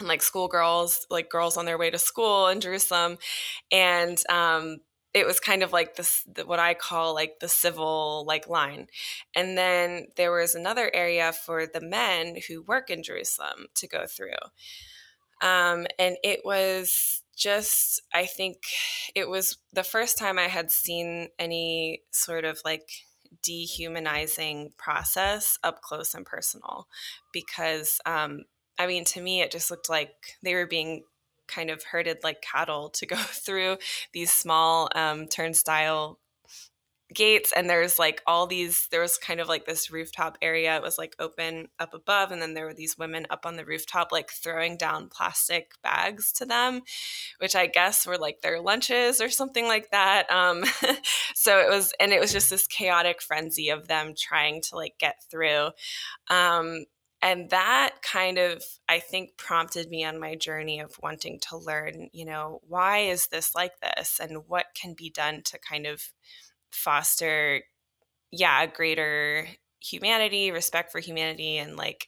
and 0.01 0.09
like 0.09 0.23
schoolgirls, 0.23 1.07
like 1.11 1.31
girls 1.31 1.57
on 1.57 1.67
their 1.67 1.79
way 1.79 1.91
to 1.91 1.99
school 1.99 2.49
in 2.49 2.61
Jerusalem. 2.61 3.19
And 3.71 4.21
um, 4.29 4.79
it 5.15 5.27
was 5.27 5.39
kind 5.39 5.63
of 5.63 5.73
like 5.73 5.95
this 5.95 6.25
what 6.45 6.59
i 6.59 6.75
call 6.75 7.15
like 7.15 7.39
the 7.41 7.49
civil 7.49 8.25
like 8.27 8.49
line. 8.49 8.89
And 9.35 9.57
then 9.57 10.09
there 10.17 10.33
was 10.33 10.55
another 10.55 10.91
area 10.93 11.33
for 11.33 11.67
the 11.67 11.81
men 11.81 12.37
who 12.49 12.63
work 12.63 12.91
in 12.91 13.03
jerusalem 13.03 13.67
to 13.77 13.89
go 13.89 14.07
through. 14.07 14.33
Um, 15.41 15.87
and 15.99 16.17
it 16.23 16.41
was 16.45 17.23
just 17.37 18.01
i 18.15 18.27
think 18.27 18.59
it 19.17 19.29
was 19.29 19.59
the 19.73 19.83
first 19.83 20.17
time 20.17 20.39
i 20.39 20.47
had 20.47 20.71
seen 20.71 21.29
any 21.37 22.01
sort 22.13 22.45
of 22.45 22.61
like 22.65 22.89
dehumanizing 23.43 24.71
process 24.79 25.59
up 25.65 25.81
close 25.83 26.15
and 26.15 26.25
personal 26.25 26.87
because 27.33 28.01
um, 28.07 28.45
i 28.79 28.87
mean 28.87 29.05
to 29.05 29.21
me 29.21 29.41
it 29.41 29.51
just 29.51 29.69
looked 29.69 29.91
like 29.91 30.15
they 30.45 30.55
were 30.55 30.67
being 30.67 31.03
kind 31.47 31.71
of 31.71 31.83
herded 31.85 32.19
like 32.23 32.41
cattle 32.43 32.91
to 32.91 33.07
go 33.07 33.17
through 33.19 33.79
these 34.13 34.33
small 34.33 34.89
um, 34.95 35.27
turnstile 35.27 36.19
gates 37.13 37.53
and 37.55 37.71
there's 37.71 37.99
like 37.99 38.23
all 38.27 38.47
these 38.47 38.89
there 38.91 39.01
was 39.01 39.17
kind 39.17 39.41
of 39.41 39.49
like 39.49 39.65
this 39.67 39.91
rooftop 39.91 40.39
area 40.43 40.77
it 40.77 40.83
was 40.83 40.99
like 40.99 41.15
open 41.19 41.69
up 41.79 41.95
above 41.95 42.31
and 42.31 42.43
then 42.43 42.55
there 42.55 42.67
were 42.67 42.75
these 42.75 42.99
women 42.99 43.27
up 43.31 43.47
on 43.47 43.57
the 43.57 43.65
rooftop 43.65 44.11
like 44.11 44.31
throwing 44.31 44.77
down 44.77 45.09
plastic 45.09 45.73
bags 45.83 46.33
to 46.33 46.45
them 46.45 46.81
which 47.39 47.55
i 47.55 47.67
guess 47.67 48.07
were 48.07 48.19
like 48.19 48.41
their 48.41 48.61
lunches 48.61 49.21
or 49.21 49.29
something 49.29 49.67
like 49.67 49.91
that 49.91 50.31
um 50.31 50.65
so 51.35 51.59
it 51.59 51.69
was 51.69 51.93
and 52.01 52.13
it 52.13 52.21
was 52.21 52.33
just 52.33 52.51
this 52.51 52.67
chaotic 52.67 53.23
frenzy 53.23 53.69
of 53.69 53.87
them 53.87 54.15
trying 54.19 54.61
to 54.61 54.75
like 54.75 54.95
get 54.99 55.17
through 55.31 55.69
um 56.29 56.85
and 57.25 57.51
that 57.51 57.97
kind 58.03 58.39
of 58.39 58.63
i 58.89 59.01
think 59.01 59.37
prompted 59.37 59.91
me 59.91 60.05
on 60.05 60.21
my 60.21 60.37
journey 60.37 60.79
of 60.79 60.95
wanting 61.03 61.41
to 61.41 61.57
learn 61.57 62.09
you 62.13 62.25
know 62.25 62.61
why 62.69 62.99
is 62.99 63.27
this 63.29 63.55
like 63.57 63.73
this 63.81 64.21
and 64.23 64.45
what 64.47 64.67
can 64.81 64.95
be 64.95 65.11
done 65.11 65.43
to 65.43 65.59
kind 65.59 65.87
of 65.87 66.13
foster 66.71 67.63
yeah 68.31 68.67
greater 68.67 69.49
humanity 69.81 70.53
respect 70.53 70.93
for 70.93 71.01
humanity 71.01 71.57
and 71.57 71.77
like 71.77 72.07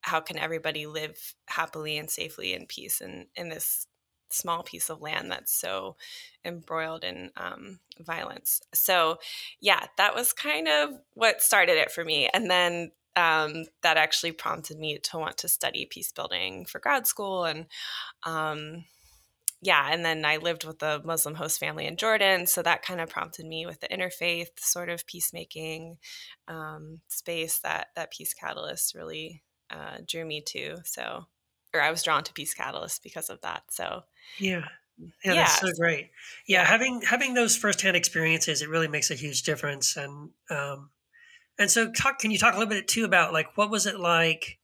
how 0.00 0.20
can 0.20 0.38
everybody 0.38 0.86
live 0.86 1.34
happily 1.46 1.98
and 1.98 2.08
safely 2.10 2.54
in 2.54 2.66
peace 2.66 3.00
in 3.00 3.26
in 3.36 3.48
this 3.48 3.86
small 4.30 4.62
piece 4.62 4.88
of 4.88 5.00
land 5.00 5.30
that's 5.30 5.52
so 5.52 5.96
embroiled 6.44 7.04
in 7.04 7.30
um, 7.36 7.78
violence. 8.00 8.62
So, 8.72 9.18
yeah, 9.60 9.86
that 9.98 10.14
was 10.14 10.32
kind 10.32 10.68
of 10.68 10.90
what 11.12 11.42
started 11.42 11.76
it 11.76 11.92
for 11.92 12.04
me. 12.04 12.28
And 12.32 12.50
then 12.50 12.92
um, 13.16 13.64
that 13.82 13.96
actually 13.96 14.32
prompted 14.32 14.78
me 14.78 14.98
to 14.98 15.18
want 15.18 15.38
to 15.38 15.48
study 15.48 15.86
peace 15.90 16.12
building 16.12 16.64
for 16.64 16.78
grad 16.78 17.06
school. 17.06 17.44
And 17.44 17.66
um, 18.24 18.84
yeah, 19.60 19.88
and 19.90 20.04
then 20.04 20.24
I 20.24 20.38
lived 20.38 20.64
with 20.64 20.82
a 20.82 21.00
Muslim 21.04 21.34
host 21.34 21.60
family 21.60 21.86
in 21.86 21.96
Jordan. 21.96 22.46
So 22.46 22.62
that 22.62 22.82
kind 22.82 23.00
of 23.00 23.08
prompted 23.08 23.46
me 23.46 23.66
with 23.66 23.80
the 23.80 23.88
interfaith 23.88 24.58
sort 24.58 24.88
of 24.88 25.06
peacemaking 25.06 25.98
um, 26.48 27.00
space 27.08 27.58
that, 27.60 27.88
that 27.94 28.10
Peace 28.12 28.34
Catalyst 28.34 28.94
really 28.94 29.42
uh, 29.70 29.98
drew 30.06 30.24
me 30.24 30.42
to. 30.48 30.78
So, 30.84 31.26
or 31.72 31.80
I 31.80 31.90
was 31.90 32.02
drawn 32.02 32.24
to 32.24 32.32
Peace 32.32 32.54
Catalyst 32.54 33.02
because 33.02 33.30
of 33.30 33.40
that. 33.42 33.62
So, 33.70 34.02
yeah. 34.38 34.64
Yeah, 35.24 35.34
that's 35.34 35.60
so 35.60 35.72
great. 35.80 36.10
Yeah, 36.46 36.64
having 36.64 37.00
having 37.00 37.34
those 37.34 37.56
firsthand 37.56 37.96
experiences, 37.96 38.62
it 38.62 38.68
really 38.68 38.88
makes 38.88 39.10
a 39.10 39.14
huge 39.14 39.42
difference. 39.42 39.96
And 39.96 40.30
um, 40.50 40.90
and 41.58 41.70
so, 41.70 41.90
talk. 41.90 42.18
Can 42.18 42.30
you 42.30 42.38
talk 42.38 42.54
a 42.54 42.58
little 42.58 42.70
bit 42.70 42.88
too 42.88 43.04
about 43.04 43.32
like 43.32 43.56
what 43.56 43.70
was 43.70 43.86
it 43.86 43.98
like 43.98 44.58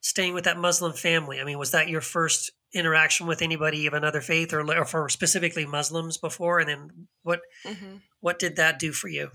staying 0.00 0.34
with 0.34 0.44
that 0.44 0.58
Muslim 0.58 0.92
family? 0.92 1.40
I 1.40 1.44
mean, 1.44 1.58
was 1.58 1.72
that 1.72 1.88
your 1.88 2.00
first 2.00 2.52
interaction 2.74 3.26
with 3.26 3.42
anybody 3.42 3.86
of 3.86 3.94
another 3.94 4.20
faith, 4.20 4.52
or, 4.52 4.60
or 4.60 4.84
for 4.84 5.08
specifically 5.08 5.66
Muslims 5.66 6.18
before? 6.18 6.60
And 6.60 6.68
then 6.68 7.08
what 7.22 7.40
mm-hmm. 7.64 7.96
what 8.20 8.38
did 8.38 8.56
that 8.56 8.78
do 8.78 8.92
for 8.92 9.08
you? 9.08 9.30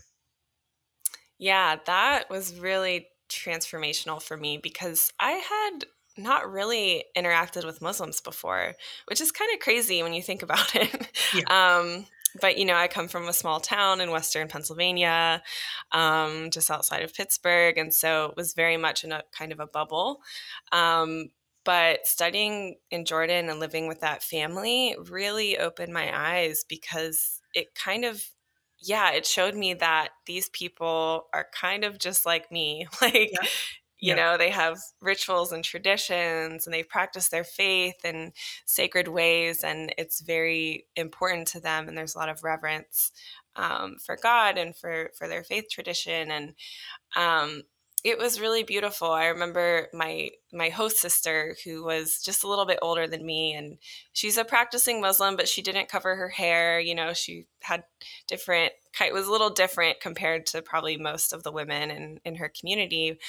Yeah, 1.37 1.77
that 1.87 2.29
was 2.29 2.59
really 2.59 3.07
transformational 3.29 4.21
for 4.21 4.37
me 4.37 4.57
because 4.57 5.11
I 5.19 5.31
had 5.31 5.85
not 6.17 6.51
really 6.51 7.05
interacted 7.17 7.65
with 7.65 7.81
Muslims 7.81 8.21
before, 8.21 8.75
which 9.07 9.21
is 9.21 9.31
kind 9.31 9.49
of 9.53 9.59
crazy 9.59 10.03
when 10.03 10.13
you 10.13 10.21
think 10.21 10.43
about 10.43 10.75
it. 10.75 11.09
Yeah. 11.33 11.41
Um, 11.79 12.05
but 12.39 12.57
you 12.57 12.65
know, 12.65 12.75
I 12.75 12.87
come 12.87 13.07
from 13.07 13.27
a 13.27 13.33
small 13.33 13.59
town 13.59 13.99
in 14.01 14.11
western 14.11 14.47
Pennsylvania, 14.47 15.41
um, 15.91 16.49
just 16.51 16.71
outside 16.71 17.03
of 17.03 17.13
Pittsburgh, 17.13 17.77
and 17.77 17.93
so 17.93 18.25
it 18.25 18.37
was 18.37 18.53
very 18.53 18.77
much 18.77 19.03
in 19.03 19.11
a 19.11 19.23
kind 19.37 19.51
of 19.51 19.59
a 19.59 19.67
bubble. 19.67 20.21
Um, 20.71 21.29
but 21.63 22.07
studying 22.07 22.77
in 22.89 23.05
Jordan 23.05 23.49
and 23.49 23.59
living 23.59 23.87
with 23.87 24.01
that 24.01 24.23
family 24.23 24.95
really 25.09 25.57
opened 25.59 25.93
my 25.93 26.09
eyes 26.13 26.63
because 26.67 27.39
it 27.53 27.75
kind 27.75 28.05
of 28.05 28.23
yeah, 28.83 29.11
it 29.11 29.27
showed 29.27 29.53
me 29.53 29.75
that 29.75 30.09
these 30.25 30.49
people 30.49 31.27
are 31.33 31.45
kind 31.53 31.83
of 31.83 31.99
just 31.99 32.25
like 32.25 32.51
me. 32.51 32.87
Like 33.01 33.29
yeah 33.33 33.47
you 34.01 34.15
yeah. 34.15 34.15
know 34.15 34.37
they 34.37 34.49
have 34.49 34.79
rituals 34.99 35.51
and 35.51 35.63
traditions 35.63 36.65
and 36.65 36.73
they 36.73 36.83
practice 36.83 37.29
their 37.29 37.43
faith 37.43 38.03
in 38.03 38.33
sacred 38.65 39.07
ways 39.07 39.63
and 39.63 39.93
it's 39.97 40.21
very 40.21 40.85
important 40.95 41.47
to 41.47 41.61
them 41.61 41.87
and 41.87 41.97
there's 41.97 42.15
a 42.15 42.17
lot 42.17 42.29
of 42.29 42.43
reverence 42.43 43.11
um, 43.55 43.95
for 44.03 44.17
god 44.21 44.57
and 44.57 44.75
for 44.75 45.11
for 45.17 45.27
their 45.27 45.43
faith 45.43 45.65
tradition 45.69 46.31
and 46.31 46.53
um, 47.15 47.61
it 48.03 48.17
was 48.17 48.41
really 48.41 48.63
beautiful 48.63 49.11
i 49.11 49.25
remember 49.27 49.87
my 49.93 50.29
my 50.51 50.69
host 50.69 50.97
sister 50.97 51.55
who 51.63 51.83
was 51.83 52.21
just 52.21 52.43
a 52.43 52.47
little 52.47 52.65
bit 52.65 52.79
older 52.81 53.07
than 53.07 53.25
me 53.25 53.53
and 53.53 53.77
she's 54.13 54.37
a 54.37 54.43
practicing 54.43 54.99
muslim 54.99 55.35
but 55.35 55.47
she 55.47 55.61
didn't 55.61 55.89
cover 55.89 56.15
her 56.15 56.29
hair 56.29 56.79
you 56.79 56.95
know 56.95 57.13
she 57.13 57.45
had 57.61 57.83
different 58.27 58.71
it 58.99 59.13
was 59.13 59.27
a 59.27 59.31
little 59.31 59.49
different 59.49 59.99
compared 59.99 60.45
to 60.45 60.61
probably 60.61 60.97
most 60.97 61.31
of 61.33 61.43
the 61.43 61.51
women 61.51 61.91
in, 61.91 62.19
in 62.25 62.35
her 62.35 62.51
community 62.59 63.19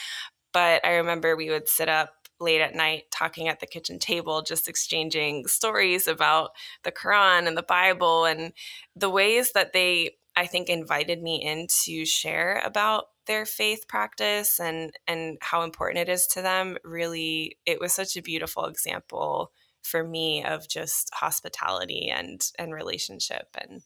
but 0.53 0.85
I 0.85 0.97
remember 0.97 1.37
we 1.37 1.51
would 1.51 1.69
sit 1.69 1.89
up 1.89 2.15
late 2.41 2.61
at 2.61 2.75
night 2.75 3.05
talking 3.11 3.49
at 3.49 3.61
the 3.61 3.67
kitchen 3.67 3.99
table, 3.99 4.43
just 4.43 4.69
exchanging 4.69 5.47
stories 5.47 6.09
about 6.09 6.51
the 6.83 6.93
Quran 6.93 7.47
and 7.47 7.57
the 7.57 7.63
Bible 7.63 8.25
and 8.25 8.53
the 8.97 9.09
ways 9.11 9.53
that 9.53 9.73
they, 9.73 10.17
I 10.37 10.47
think, 10.47 10.69
invited 10.69 11.23
me 11.23 11.43
in 11.43 11.69
to 11.85 12.05
share 12.05 12.61
about 12.65 13.07
their 13.27 13.47
faith 13.47 13.87
practice 13.89 14.59
and 14.59 14.93
and 15.07 15.39
how 15.41 15.63
important 15.63 16.09
it 16.09 16.13
is 16.13 16.27
to 16.29 16.43
them. 16.43 16.77
Really 16.85 17.57
it 17.67 17.81
was 17.81 17.93
such 17.93 18.17
a 18.17 18.23
beautiful 18.23 18.67
example 18.67 19.53
for 19.83 20.05
me 20.05 20.45
of 20.45 20.69
just 20.69 21.11
hospitality 21.15 22.11
and 22.15 22.45
and 22.59 22.75
relationship 22.75 23.49
and 23.57 23.83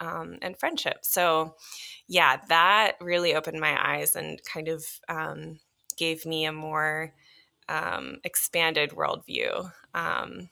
um, 0.00 0.38
and 0.42 0.58
friendship. 0.58 0.98
So 1.02 1.56
yeah 2.06 2.38
that 2.48 2.92
really 3.00 3.34
opened 3.34 3.60
my 3.60 3.76
eyes 3.96 4.16
and 4.16 4.40
kind 4.44 4.68
of 4.68 4.84
um, 5.08 5.58
gave 5.98 6.24
me 6.24 6.44
a 6.44 6.52
more 6.52 7.12
um, 7.68 8.18
expanded 8.24 8.90
worldview 8.90 9.70
um, 9.94 10.48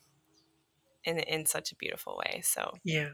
in 1.05 1.19
in 1.21 1.47
such 1.47 1.73
a 1.73 1.77
beautiful 1.77 2.17
way. 2.19 2.43
So 2.45 2.73
yeah, 2.85 3.11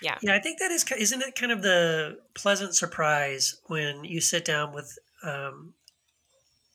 yeah, 0.00 0.18
yeah. 0.22 0.34
I 0.34 0.38
think 0.38 0.58
that 0.60 0.70
is 0.70 0.84
isn't 0.92 1.22
it 1.22 1.34
kind 1.34 1.52
of 1.52 1.62
the 1.62 2.18
pleasant 2.34 2.74
surprise 2.74 3.60
when 3.66 4.04
you 4.04 4.20
sit 4.20 4.44
down 4.44 4.72
with 4.72 4.98
um, 5.24 5.74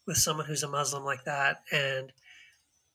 with 0.06 0.18
someone 0.18 0.46
who's 0.46 0.64
a 0.64 0.70
Muslim 0.70 1.04
like 1.04 1.24
that, 1.26 1.64
and 1.72 2.12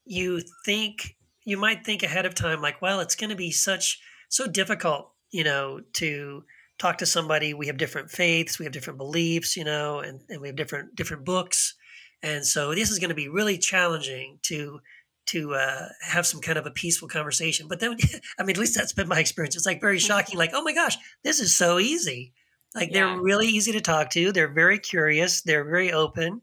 you 0.04 0.42
think 0.64 1.16
you 1.44 1.56
might 1.56 1.84
think 1.84 2.02
ahead 2.02 2.26
of 2.26 2.34
time 2.34 2.60
like, 2.60 2.80
well, 2.82 3.00
it's 3.00 3.16
going 3.16 3.30
to 3.30 3.36
be 3.36 3.50
such 3.50 4.00
so 4.28 4.46
difficult, 4.46 5.10
you 5.30 5.44
know, 5.44 5.80
to 5.94 6.44
talk 6.78 6.98
to 6.98 7.06
somebody. 7.06 7.52
We 7.52 7.66
have 7.66 7.76
different 7.76 8.10
faiths, 8.10 8.58
we 8.58 8.64
have 8.64 8.72
different 8.72 8.98
beliefs, 8.98 9.56
you 9.56 9.64
know, 9.64 10.00
and, 10.00 10.20
and 10.28 10.40
we 10.40 10.48
have 10.48 10.56
different 10.56 10.94
different 10.94 11.24
books 11.24 11.74
and 12.22 12.46
so 12.46 12.74
this 12.74 12.90
is 12.90 12.98
going 12.98 13.10
to 13.10 13.14
be 13.14 13.28
really 13.28 13.58
challenging 13.58 14.38
to 14.42 14.80
to 15.24 15.54
uh, 15.54 15.88
have 16.00 16.26
some 16.26 16.40
kind 16.40 16.58
of 16.58 16.66
a 16.66 16.70
peaceful 16.70 17.08
conversation. 17.08 17.68
But 17.68 17.80
then, 17.80 17.96
I 18.38 18.42
mean, 18.42 18.50
at 18.50 18.58
least 18.58 18.74
that's 18.74 18.92
been 18.92 19.08
my 19.08 19.20
experience. 19.20 19.56
It's 19.56 19.66
like 19.66 19.80
very 19.80 19.98
mm-hmm. 19.98 20.06
shocking. 20.06 20.38
Like, 20.38 20.50
oh 20.52 20.62
my 20.62 20.74
gosh, 20.74 20.96
this 21.22 21.40
is 21.40 21.54
so 21.54 21.78
easy. 21.78 22.32
Like 22.74 22.90
yeah. 22.90 23.06
they're 23.06 23.20
really 23.20 23.48
easy 23.48 23.72
to 23.72 23.80
talk 23.80 24.10
to. 24.10 24.32
They're 24.32 24.52
very 24.52 24.78
curious. 24.78 25.42
They're 25.42 25.64
very 25.64 25.92
open, 25.92 26.40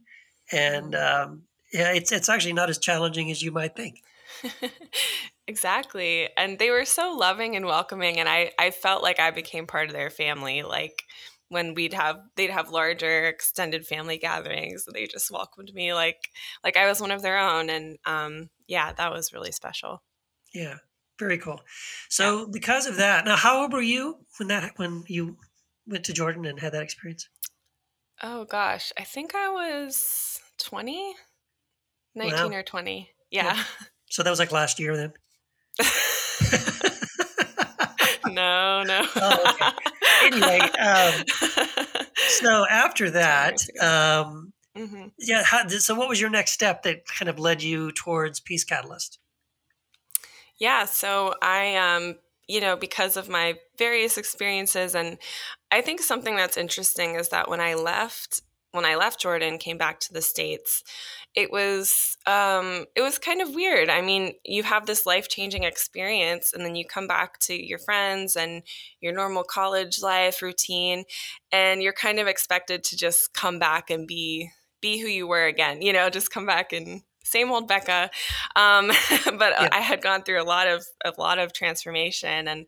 and 0.52 0.94
mm-hmm. 0.94 1.32
um, 1.32 1.44
yeah, 1.74 1.92
it's 1.94 2.12
it's 2.12 2.30
actually 2.30 2.54
not 2.54 2.70
as 2.70 2.78
challenging 2.78 3.32
as 3.32 3.42
you 3.42 3.52
might 3.52 3.76
think. 3.76 4.02
exactly, 5.48 6.30
and 6.38 6.60
they 6.60 6.70
were 6.70 6.86
so 6.86 7.16
loving 7.18 7.56
and 7.56 7.66
welcoming, 7.66 8.20
and 8.20 8.30
I 8.30 8.52
I 8.60 8.70
felt 8.72 9.02
like 9.02 9.20
I 9.20 9.32
became 9.32 9.66
part 9.66 9.88
of 9.88 9.94
their 9.94 10.12
family. 10.12 10.62
Like 10.62 11.04
when 11.50 11.74
we'd 11.74 11.94
have 11.94 12.18
they'd 12.36 12.52
have 12.52 12.70
larger 12.70 13.26
extended 13.26 13.86
family 13.86 14.18
gatherings 14.18 14.86
they 14.94 15.06
just 15.06 15.32
welcomed 15.32 15.74
me 15.74 15.94
like 15.94 16.30
like 16.64 16.78
i 16.78 16.88
was 16.88 17.02
one 17.02 17.12
of 17.12 17.22
their 17.22 17.38
own 17.38 17.70
and 17.70 17.98
um 18.06 18.50
yeah 18.68 18.94
that 18.94 19.12
was 19.12 19.34
really 19.34 19.52
special. 19.52 20.02
Yeah 20.54 20.76
very 21.18 21.38
cool. 21.38 21.60
So 22.08 22.40
yeah. 22.40 22.46
because 22.54 22.88
of 22.88 22.96
that 22.98 23.26
now 23.26 23.36
how 23.36 23.62
old 23.62 23.74
were 23.74 23.82
you 23.82 24.20
when 24.38 24.48
that 24.48 24.72
when 24.78 25.04
you 25.08 25.38
went 25.86 26.06
to 26.06 26.14
jordan 26.14 26.46
and 26.46 26.60
had 26.60 26.72
that 26.74 26.84
experience? 26.84 27.28
Oh 28.24 28.46
gosh 28.46 28.92
i 28.98 29.04
think 29.04 29.36
i 29.36 29.50
was 29.50 30.40
20 30.60 31.16
19 32.16 32.52
wow. 32.52 32.58
or 32.58 32.64
20 32.64 33.10
yeah. 33.32 33.44
yeah. 33.56 33.64
So 34.10 34.24
that 34.24 34.30
was 34.30 34.40
like 34.40 34.52
last 34.52 34.80
year 34.80 34.96
then? 34.96 35.14
No 38.32 38.84
no. 38.84 39.02
Oh, 39.16 39.54
okay 39.54 39.89
anyway, 40.24 40.60
um, 40.60 41.14
so 42.28 42.66
after 42.70 43.10
that, 43.12 43.62
um, 43.82 44.54
mm-hmm. 44.78 45.08
yeah. 45.18 45.44
How, 45.44 45.68
so, 45.68 45.96
what 45.96 46.10
was 46.10 46.20
your 46.20 46.30
next 46.30 46.52
step 46.52 46.84
that 46.84 47.06
kind 47.06 47.30
of 47.30 47.40
led 47.40 47.62
you 47.62 47.92
towards 47.92 48.40
Peace 48.40 48.64
Catalyst? 48.64 49.20
Yeah, 50.60 50.86
so 50.86 51.36
I, 51.42 51.76
um, 51.78 52.16
you 52.48 52.60
know, 52.60 52.76
because 52.76 53.16
of 53.16 53.30
my 53.30 53.56
various 53.78 54.18
experiences, 54.18 54.94
and 54.94 55.18
I 55.72 55.82
think 55.82 56.02
something 56.02 56.36
that's 56.36 56.58
interesting 56.58 57.16
is 57.16 57.30
that 57.30 57.50
when 57.50 57.62
I 57.62 57.76
left, 57.76 58.42
when 58.72 58.86
I 58.86 58.96
left 58.96 59.20
Jordan, 59.20 59.58
came 59.58 59.78
back 59.78 60.00
to 60.02 60.14
the 60.14 60.22
states, 60.22 60.84
it 61.36 61.52
was 61.52 62.18
um, 62.26 62.86
it 62.96 63.02
was 63.02 63.18
kind 63.18 63.42
of 63.42 63.54
weird. 63.54 63.90
I 63.90 64.02
mean, 64.02 64.34
you 64.44 64.64
have 64.64 64.86
this 64.86 65.06
life 65.06 65.28
changing 65.28 65.64
experience, 65.64 66.54
and 66.54 66.64
then 66.64 66.76
you 66.76 66.86
come 66.86 67.08
back 67.08 67.40
to 67.40 67.54
your 67.54 67.80
friends 67.80 68.36
and 68.36 68.64
your 69.02 69.14
normal 69.14 69.44
college 69.44 70.02
life 70.02 70.42
routine, 70.42 71.06
and 71.52 71.82
you're 71.82 71.94
kind 71.94 72.20
of 72.20 72.28
expected 72.28 72.84
to 72.86 72.98
just 72.98 73.34
come 73.34 73.60
back 73.60 73.90
and 73.90 74.08
be 74.08 74.52
be 74.82 75.00
who 75.00 75.08
you 75.08 75.28
were 75.28 75.46
again. 75.46 75.82
You 75.82 75.94
know, 75.94 76.10
just 76.10 76.32
come 76.32 76.46
back 76.46 76.74
and 76.74 77.02
same 77.24 77.52
old 77.52 77.68
Becca. 77.68 78.10
Um, 78.56 78.88
but 79.26 79.54
yeah. 79.60 79.70
I 79.72 79.82
had 79.82 80.02
gone 80.02 80.24
through 80.24 80.42
a 80.42 80.44
lot 80.44 80.68
of 80.68 80.86
a 81.04 81.14
lot 81.18 81.40
of 81.40 81.54
transformation 81.54 82.48
and. 82.48 82.66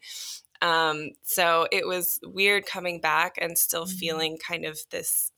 Um, 0.63 1.13
so 1.23 1.65
it 1.71 1.87
was 1.87 2.19
weird 2.21 2.67
coming 2.67 3.01
back 3.01 3.33
and 3.41 3.57
still 3.57 3.85
mm-hmm. 3.85 3.97
feeling 3.97 4.37
kind 4.37 4.63
of 4.63 4.79
this 4.91 5.31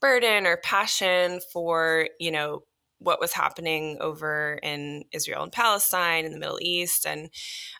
burden 0.00 0.46
or 0.46 0.56
passion 0.58 1.40
for, 1.52 2.08
you 2.18 2.30
know, 2.30 2.62
what 2.98 3.20
was 3.20 3.32
happening 3.32 3.98
over 4.00 4.58
in 4.62 5.04
Israel 5.12 5.42
and 5.42 5.52
Palestine 5.52 6.24
in 6.24 6.32
the 6.32 6.38
Middle 6.38 6.58
East 6.60 7.06
and 7.06 7.28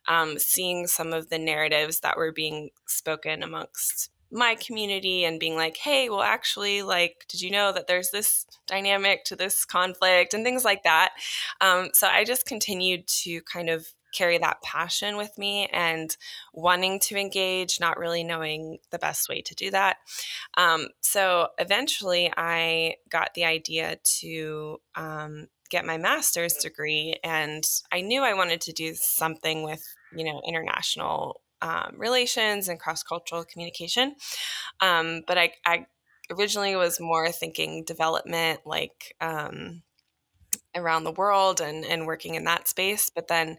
um, 0.09 0.39
seeing 0.39 0.87
some 0.87 1.13
of 1.13 1.31
the 1.31 1.39
narratives 1.39 2.01
that 2.01 2.17
were 2.17 2.33
being 2.33 2.71
spoken 2.87 3.43
amongst 3.43 4.11
my 4.31 4.57
community 4.57 5.25
and 5.25 5.41
being 5.41 5.57
like, 5.57 5.77
hey, 5.77 6.11
well, 6.11 6.23
actually, 6.23 6.83
like, 6.83 7.25
did 7.29 7.41
you 7.41 7.51
know 7.51 7.73
that 7.73 7.87
there's 7.87 8.11
this 8.11 8.45
dynamic 8.67 9.25
to 9.25 9.37
this 9.37 9.65
conflict 9.65 10.35
and 10.35 10.45
things 10.45 10.65
like 10.65 10.83
that? 10.83 11.13
Um, 11.61 11.91
so 11.93 12.09
I 12.09 12.25
just 12.25 12.45
continued 12.45 13.07
to 13.23 13.41
kind 13.43 13.71
of 13.71 13.87
carry 14.17 14.39
that 14.39 14.63
passion 14.63 15.17
with 15.17 15.37
me 15.37 15.69
and 15.73 16.17
wanting 16.53 16.99
to 17.01 17.17
engage, 17.17 17.79
not 17.81 17.99
really 17.99 18.25
knowing 18.25 18.79
the 18.91 18.99
best 18.99 19.29
way 19.29 19.43
to 19.43 19.55
do 19.55 19.71
that. 19.71 19.99
Um, 20.57 20.89
so 21.01 21.49
eventually, 21.59 22.33
I 22.37 22.97
got 23.09 23.35
the 23.35 23.45
idea 23.45 23.99
to 24.21 24.81
um, 24.95 25.49
get 25.71 25.85
my 25.85 25.99
master's 25.99 26.55
degree, 26.55 27.17
and 27.23 27.65
I 27.93 28.01
knew 28.01 28.23
I 28.23 28.35
wanted 28.35 28.61
to 28.63 28.73
do 28.73 28.95
something 28.95 29.63
with 29.63 29.85
you 30.15 30.25
know 30.25 30.41
international 30.47 31.41
um, 31.63 31.95
relations 31.97 32.69
and 32.69 32.81
cross 32.81 33.03
cultural 33.03 33.45
communication. 33.45 34.15
Um, 34.81 35.23
but 35.27 35.39
I, 35.39 35.53
I, 35.65 35.87
originally 36.31 36.77
was 36.77 37.01
more 37.01 37.31
thinking 37.31 37.85
development, 37.85 38.61
like 38.65 39.15
um, 39.21 39.83
around 40.77 41.05
the 41.05 41.13
world 41.13 41.61
and, 41.61 41.85
and 41.85 42.07
working 42.07 42.35
in 42.35 42.45
that 42.45 42.69
space. 42.69 43.11
But 43.15 43.29
then 43.29 43.59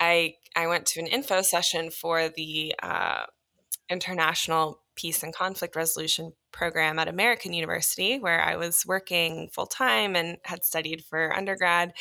I 0.00 0.34
I 0.56 0.66
went 0.66 0.86
to 0.86 1.00
an 1.00 1.06
info 1.06 1.42
session 1.42 1.90
for 1.90 2.28
the 2.28 2.74
uh, 2.82 3.24
International 3.90 4.80
Peace 4.96 5.22
and 5.22 5.34
Conflict 5.34 5.76
Resolution 5.76 6.32
program 6.52 6.98
at 6.98 7.08
American 7.08 7.52
University, 7.52 8.18
where 8.18 8.40
I 8.40 8.56
was 8.56 8.84
working 8.86 9.48
full 9.52 9.66
time 9.66 10.16
and 10.16 10.38
had 10.44 10.64
studied 10.64 11.04
for 11.04 11.34
undergrad. 11.34 11.92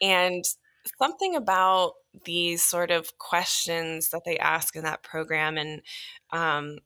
And 0.00 0.44
something 1.00 1.36
about 1.36 1.94
these 2.24 2.62
sort 2.62 2.90
of 2.90 3.18
questions 3.18 4.10
that 4.10 4.22
they 4.24 4.38
ask 4.38 4.74
in 4.76 4.84
that 4.84 5.02
program 5.02 5.58
and 5.58 5.82
um, 6.32 6.78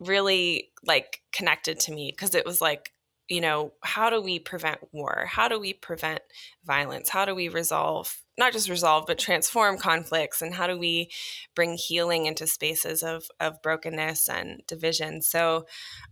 really 0.00 0.70
like 0.84 1.20
connected 1.32 1.78
to 1.80 1.92
me 1.92 2.10
because 2.10 2.34
it 2.34 2.46
was 2.46 2.60
like 2.60 2.93
you 3.28 3.40
know, 3.40 3.72
how 3.82 4.10
do 4.10 4.20
we 4.20 4.38
prevent 4.38 4.80
war? 4.92 5.24
How 5.28 5.48
do 5.48 5.58
we 5.58 5.72
prevent 5.72 6.20
violence? 6.64 7.08
How 7.08 7.24
do 7.24 7.34
we 7.34 7.48
resolve, 7.48 8.22
not 8.38 8.52
just 8.52 8.68
resolve, 8.68 9.04
but 9.06 9.18
transform 9.18 9.78
conflicts? 9.78 10.42
And 10.42 10.54
how 10.54 10.66
do 10.66 10.78
we 10.78 11.10
bring 11.54 11.74
healing 11.74 12.26
into 12.26 12.46
spaces 12.46 13.02
of, 13.02 13.24
of 13.40 13.62
brokenness 13.62 14.28
and 14.28 14.62
division? 14.66 15.22
So, 15.22 15.66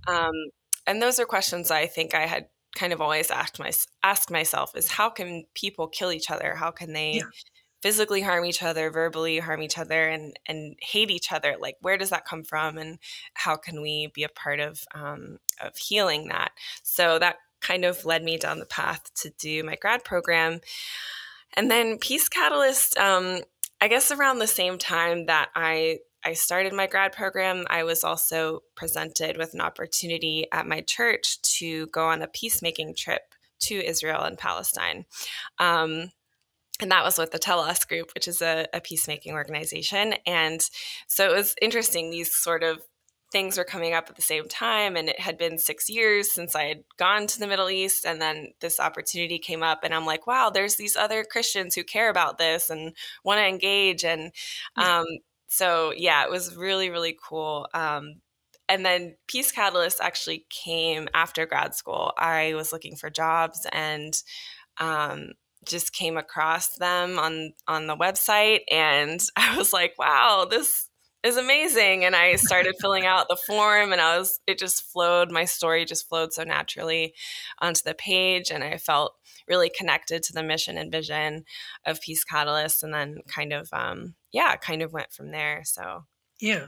um, 0.07 0.33
and 0.87 1.03
those 1.03 1.21
are 1.21 1.27
questions 1.27 1.71
I 1.71 1.87
think 1.87 2.15
I 2.15 2.27
had 2.27 2.47
kind 2.75 2.93
of 2.93 3.03
always 3.03 3.31
asked, 3.31 3.59
my, 3.59 3.71
asked 4.03 4.31
myself 4.31 4.75
is 4.75 4.91
how 4.91 5.11
can 5.11 5.45
people 5.55 5.89
kill 5.89 6.13
each 6.13 6.31
other? 6.31 6.55
How 6.55 6.71
can 6.71 6.95
they 6.95 7.17
yeah 7.17 7.25
physically 7.83 8.21
harm 8.21 8.45
each 8.45 8.63
other, 8.63 8.91
verbally 8.91 9.41
harm 9.41 9.63
each 9.63 9.79
other, 9.79 10.09
and 10.09 10.39
and 10.47 10.77
hate 10.81 11.11
each 11.11 11.33
other. 11.33 11.57
Like, 11.61 11.77
where 11.81 11.99
does 11.99 12.11
that 12.11 12.25
come 12.25 12.45
from, 12.45 12.79
and 12.79 12.99
how 13.35 13.57
can 13.57 13.83
we 13.83 14.11
be 14.15 14.23
a 14.23 14.29
part 14.29 14.61
of 14.61 14.81
um, 14.95 15.39
of 15.61 15.77
healing 15.77 16.29
that? 16.29 16.53
So 16.83 17.19
that 17.19 17.37
kind 17.61 17.85
of 17.85 18.05
led 18.05 18.25
me 18.25 18.39
down 18.39 18.59
the 18.59 18.67
path 18.67 19.03
to 19.15 19.31
do 19.39 19.63
my 19.63 19.77
grad 19.77 20.05
program, 20.05 20.61
and 21.55 21.71
then 21.71 21.99
Peace 21.99 22.29
Catalyst. 22.29 22.97
Um, 22.99 23.41
I 23.81 23.89
guess 23.89 24.13
around 24.13 24.39
the 24.39 24.47
same 24.47 24.79
time 24.79 25.27
that 25.27 25.51
I 25.55 25.99
I 26.25 26.35
started 26.35 26.73
my 26.73 26.87
grad 26.87 27.13
program, 27.13 27.65
I 27.69 27.83
was 27.83 28.05
also 28.05 28.63
presented 28.77 29.37
with 29.37 29.55
an 29.55 29.61
opportunity 29.61 30.47
at 30.53 30.69
my 30.69 30.83
church 30.83 31.43
to 31.59 31.87
go 31.89 32.07
on 32.07 32.23
a 32.23 32.29
peacemaking 32.29 32.95
trip 32.95 33.23
to 33.63 33.75
Israel 33.75 34.23
and 34.23 34.39
Palestine. 34.39 35.05
Um, 35.59 36.11
and 36.83 36.91
that 36.91 37.05
was 37.05 37.17
with 37.17 37.31
the 37.31 37.39
Telos 37.39 37.85
Group, 37.85 38.11
which 38.15 38.27
is 38.27 38.43
a, 38.43 38.67
a, 38.75 38.81
peacemaking 38.81 39.33
organization. 39.33 40.15
And 40.27 40.61
so 41.07 41.31
it 41.31 41.33
was 41.33 41.55
interesting. 41.63 42.11
These 42.11 42.35
sort 42.35 42.65
of 42.65 42.83
things 43.31 43.57
were 43.57 43.65
coming 43.65 43.95
up 43.95 44.11
at 44.11 44.17
the 44.17 44.23
same 44.23 44.49
time, 44.49 44.97
and 44.97 45.09
it 45.09 45.21
had 45.21 45.39
been 45.39 45.59
six 45.59 45.89
years 45.89 46.33
since 46.33 46.57
I 46.57 46.65
had 46.65 46.85
gone 46.99 47.29
to 47.29 47.39
the 47.39 47.47
Middle 47.47 47.71
East, 47.71 48.05
and 48.05 48.21
then 48.21 48.49
this 48.61 48.81
opportunity 48.81 49.39
came 49.39 49.63
up, 49.63 49.85
and 49.85 49.95
I'm 49.95 50.05
like, 50.05 50.27
wow, 50.27 50.51
there's 50.51 50.75
these 50.77 50.97
other 50.97 51.25
Christians 51.25 51.75
who 51.75 51.85
care 51.85 52.11
about 52.11 52.37
this 52.37 52.69
and 52.69 52.95
want 53.25 53.39
to 53.39 53.47
engage, 53.47 54.05
and 54.05 54.33
um, 54.77 55.07
so 55.47 55.93
yeah, 55.97 56.25
it 56.25 56.31
was 56.31 56.57
really 56.57 56.91
really 56.91 57.17
cool. 57.23 57.69
Um, 57.73 58.17
and 58.69 58.85
then 58.85 59.17
Peace 59.29 59.53
Catalyst 59.53 60.01
actually 60.01 60.47
came 60.51 61.09
after 61.15 61.47
grad 61.47 61.75
school. 61.75 62.13
I 62.19 62.55
was 62.55 62.73
looking 62.73 62.97
for 62.97 63.11
jobs 63.11 63.67
and 63.73 64.15
um, 64.79 65.33
just 65.65 65.93
came 65.93 66.17
across 66.17 66.77
them 66.77 67.19
on 67.19 67.53
on 67.69 67.87
the 67.87 67.97
website 67.97 68.61
and 68.71 69.21
I 69.37 69.57
was 69.57 69.73
like, 69.73 69.95
wow, 69.99 70.47
this 70.49 70.89
is 71.23 71.37
amazing 71.37 72.05
and 72.05 72.17
I 72.17 72.35
started 72.35 72.75
filling 72.81 73.07
out 73.07 73.29
the 73.29 73.37
form 73.37 73.93
and 73.93 74.01
I 74.01 74.19
was 74.19 74.41
it 74.47 74.59
just 74.59 74.83
flowed 74.83 75.31
my 75.31 75.45
story 75.45 75.85
just 75.85 76.09
flowed 76.09 76.33
so 76.33 76.43
naturally 76.43 77.15
onto 77.61 77.83
the 77.85 77.95
page 77.95 78.51
and 78.51 78.65
I 78.65 78.77
felt 78.77 79.15
really 79.47 79.71
connected 79.71 80.25
to 80.25 80.33
the 80.33 80.43
mission 80.43 80.77
and 80.77 80.91
vision 80.91 81.45
of 81.87 82.01
Peace 82.01 82.25
Catalyst 82.25 82.83
and 82.83 82.93
then 82.93 83.19
kind 83.29 83.53
of 83.53 83.69
um 83.73 84.15
yeah, 84.33 84.57
kind 84.57 84.83
of 84.83 84.93
went 84.93 85.13
from 85.13 85.31
there. 85.31 85.63
So 85.65 86.05
Yeah. 86.41 86.67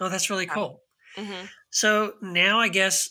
Oh, 0.00 0.08
that's 0.08 0.30
really 0.30 0.46
cool. 0.46 0.82
Mm-hmm. 1.16 1.46
So 1.70 2.14
now 2.22 2.60
I 2.60 2.68
guess 2.68 3.10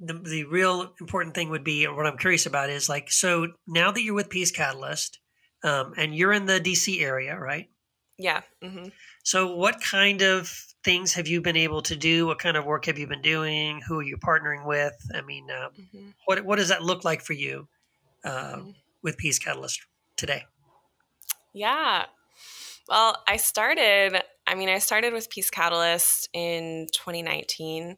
the, 0.00 0.14
the 0.14 0.44
real 0.44 0.92
important 1.00 1.34
thing 1.34 1.50
would 1.50 1.64
be 1.64 1.86
what 1.86 2.06
I'm 2.06 2.18
curious 2.18 2.46
about 2.46 2.70
is 2.70 2.88
like 2.88 3.10
so 3.10 3.48
now 3.66 3.90
that 3.90 4.02
you're 4.02 4.14
with 4.14 4.30
Peace 4.30 4.50
Catalyst 4.50 5.18
um, 5.64 5.94
and 5.96 6.14
you're 6.14 6.32
in 6.32 6.46
the 6.46 6.60
DC 6.60 7.00
area, 7.00 7.36
right? 7.36 7.68
Yeah. 8.18 8.42
Mm-hmm. 8.62 8.88
So 9.22 9.54
what 9.54 9.80
kind 9.80 10.22
of 10.22 10.52
things 10.84 11.14
have 11.14 11.28
you 11.28 11.40
been 11.40 11.56
able 11.56 11.82
to 11.82 11.96
do? 11.96 12.26
What 12.26 12.38
kind 12.38 12.56
of 12.56 12.64
work 12.64 12.86
have 12.86 12.98
you 12.98 13.06
been 13.06 13.22
doing? 13.22 13.80
Who 13.86 13.98
are 13.98 14.02
you 14.02 14.16
partnering 14.16 14.66
with? 14.66 14.94
I 15.14 15.20
mean, 15.22 15.48
uh, 15.50 15.68
mm-hmm. 15.78 16.10
what 16.26 16.44
what 16.44 16.56
does 16.56 16.68
that 16.68 16.82
look 16.82 17.04
like 17.04 17.22
for 17.22 17.34
you 17.34 17.68
uh, 18.24 18.56
mm-hmm. 18.56 18.70
with 19.02 19.18
Peace 19.18 19.38
Catalyst 19.38 19.80
today? 20.16 20.44
Yeah. 21.54 22.06
Well, 22.88 23.22
I 23.28 23.36
started. 23.36 24.22
I 24.46 24.54
mean, 24.54 24.68
I 24.68 24.78
started 24.78 25.12
with 25.12 25.28
Peace 25.28 25.50
Catalyst 25.50 26.28
in 26.32 26.86
2019. 26.92 27.96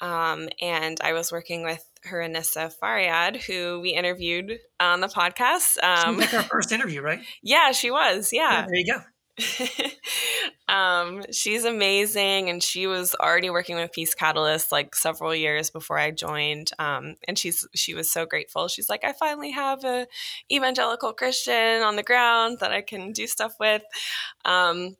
Um, 0.00 0.48
and 0.60 0.98
I 1.02 1.12
was 1.12 1.32
working 1.32 1.64
with 1.64 1.84
Haranissa 2.06 2.72
Faryad, 2.80 3.36
who 3.42 3.80
we 3.80 3.90
interviewed 3.90 4.58
on 4.80 5.00
the 5.00 5.08
podcast. 5.08 5.82
Um, 5.82 6.18
like 6.18 6.32
our 6.34 6.42
first 6.50 6.72
interview, 6.72 7.02
right? 7.02 7.20
Yeah, 7.42 7.72
she 7.72 7.90
was. 7.90 8.32
Yeah. 8.32 8.60
yeah 8.60 8.66
there 8.66 8.76
you 8.76 8.86
go. 8.86 9.00
um, 10.68 11.22
she's 11.32 11.64
amazing, 11.64 12.50
and 12.50 12.62
she 12.62 12.86
was 12.86 13.14
already 13.14 13.50
working 13.50 13.76
with 13.76 13.92
Peace 13.92 14.14
Catalyst 14.14 14.72
like 14.72 14.94
several 14.94 15.34
years 15.34 15.70
before 15.70 15.98
I 15.98 16.10
joined. 16.10 16.70
Um, 16.78 17.14
and 17.26 17.38
she's 17.38 17.66
she 17.74 17.94
was 17.94 18.10
so 18.10 18.26
grateful. 18.26 18.68
She's 18.68 18.88
like, 18.88 19.04
I 19.04 19.12
finally 19.12 19.52
have 19.52 19.84
a 19.84 20.06
evangelical 20.50 21.12
Christian 21.12 21.82
on 21.82 21.96
the 21.96 22.02
ground 22.02 22.58
that 22.60 22.72
I 22.72 22.82
can 22.82 23.12
do 23.12 23.26
stuff 23.26 23.54
with. 23.60 23.82
Um, 24.44 24.96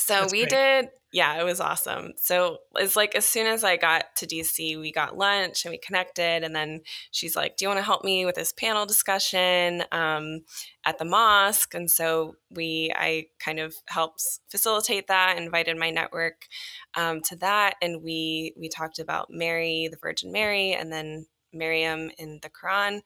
so 0.00 0.14
That's 0.14 0.32
we 0.32 0.40
great. 0.40 0.50
did 0.50 0.88
yeah, 1.12 1.40
it 1.40 1.44
was 1.44 1.60
awesome. 1.60 2.12
So 2.16 2.58
it's 2.76 2.94
like 2.94 3.16
as 3.16 3.26
soon 3.26 3.48
as 3.48 3.64
I 3.64 3.76
got 3.76 4.14
to 4.16 4.26
DC, 4.26 4.78
we 4.80 4.92
got 4.92 5.18
lunch 5.18 5.64
and 5.64 5.72
we 5.72 5.78
connected. 5.78 6.44
And 6.44 6.54
then 6.54 6.82
she's 7.10 7.34
like, 7.34 7.56
Do 7.56 7.64
you 7.64 7.68
want 7.68 7.78
to 7.78 7.84
help 7.84 8.04
me 8.04 8.24
with 8.24 8.36
this 8.36 8.52
panel 8.52 8.86
discussion 8.86 9.82
um, 9.90 10.42
at 10.84 10.98
the 10.98 11.04
mosque? 11.04 11.74
And 11.74 11.90
so 11.90 12.36
we, 12.50 12.92
I 12.94 13.26
kind 13.40 13.58
of 13.58 13.74
helped 13.88 14.22
facilitate 14.50 15.08
that, 15.08 15.36
invited 15.36 15.76
my 15.76 15.90
network 15.90 16.46
um, 16.94 17.22
to 17.22 17.36
that. 17.36 17.74
And 17.82 18.04
we, 18.04 18.54
we 18.56 18.68
talked 18.68 19.00
about 19.00 19.30
Mary, 19.30 19.88
the 19.90 19.98
Virgin 20.00 20.30
Mary, 20.30 20.74
and 20.74 20.92
then 20.92 21.26
Miriam 21.52 22.10
in 22.18 22.40
the 22.42 22.50
Quran. 22.50 23.00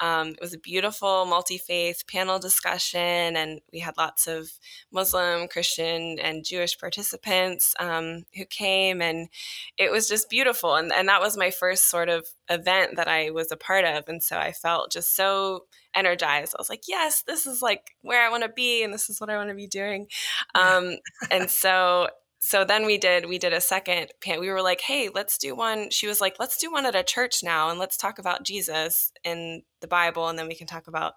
Um, 0.00 0.28
it 0.28 0.40
was 0.40 0.54
a 0.54 0.58
beautiful 0.58 1.26
multi 1.26 1.58
faith 1.58 2.04
panel 2.10 2.38
discussion, 2.38 3.36
and 3.36 3.60
we 3.72 3.80
had 3.80 3.96
lots 3.96 4.26
of 4.26 4.50
Muslim, 4.92 5.48
Christian, 5.48 6.18
and 6.18 6.44
Jewish 6.44 6.78
participants 6.78 7.74
um, 7.78 8.24
who 8.34 8.44
came, 8.44 9.00
and 9.00 9.28
it 9.76 9.90
was 9.90 10.08
just 10.08 10.30
beautiful. 10.30 10.74
And, 10.74 10.92
and 10.92 11.08
that 11.08 11.20
was 11.20 11.36
my 11.36 11.50
first 11.50 11.90
sort 11.90 12.08
of 12.08 12.26
event 12.48 12.96
that 12.96 13.08
I 13.08 13.30
was 13.30 13.50
a 13.50 13.56
part 13.56 13.84
of. 13.84 14.04
And 14.08 14.22
so 14.22 14.36
I 14.38 14.52
felt 14.52 14.92
just 14.92 15.14
so 15.14 15.64
energized. 15.94 16.54
I 16.54 16.60
was 16.60 16.70
like, 16.70 16.84
yes, 16.86 17.22
this 17.26 17.46
is 17.46 17.62
like 17.62 17.92
where 18.02 18.24
I 18.24 18.30
want 18.30 18.42
to 18.42 18.48
be, 18.48 18.82
and 18.82 18.92
this 18.92 19.08
is 19.10 19.20
what 19.20 19.30
I 19.30 19.36
want 19.36 19.48
to 19.48 19.54
be 19.54 19.66
doing. 19.66 20.06
Um, 20.54 20.96
and 21.30 21.50
so 21.50 22.08
so 22.46 22.64
then 22.64 22.86
we 22.86 22.96
did 22.96 23.26
we 23.26 23.38
did 23.38 23.52
a 23.52 23.60
second 23.60 24.06
pan 24.20 24.38
we 24.38 24.48
were 24.48 24.62
like 24.62 24.80
hey 24.80 25.10
let's 25.12 25.36
do 25.36 25.56
one 25.56 25.90
she 25.90 26.06
was 26.06 26.20
like 26.20 26.36
let's 26.38 26.56
do 26.56 26.70
one 26.70 26.86
at 26.86 26.94
a 26.94 27.02
church 27.02 27.42
now 27.42 27.70
and 27.70 27.78
let's 27.80 27.96
talk 27.96 28.20
about 28.20 28.44
jesus 28.44 29.10
in 29.24 29.62
the 29.80 29.88
bible 29.88 30.28
and 30.28 30.38
then 30.38 30.46
we 30.46 30.54
can 30.54 30.66
talk 30.66 30.86
about 30.86 31.14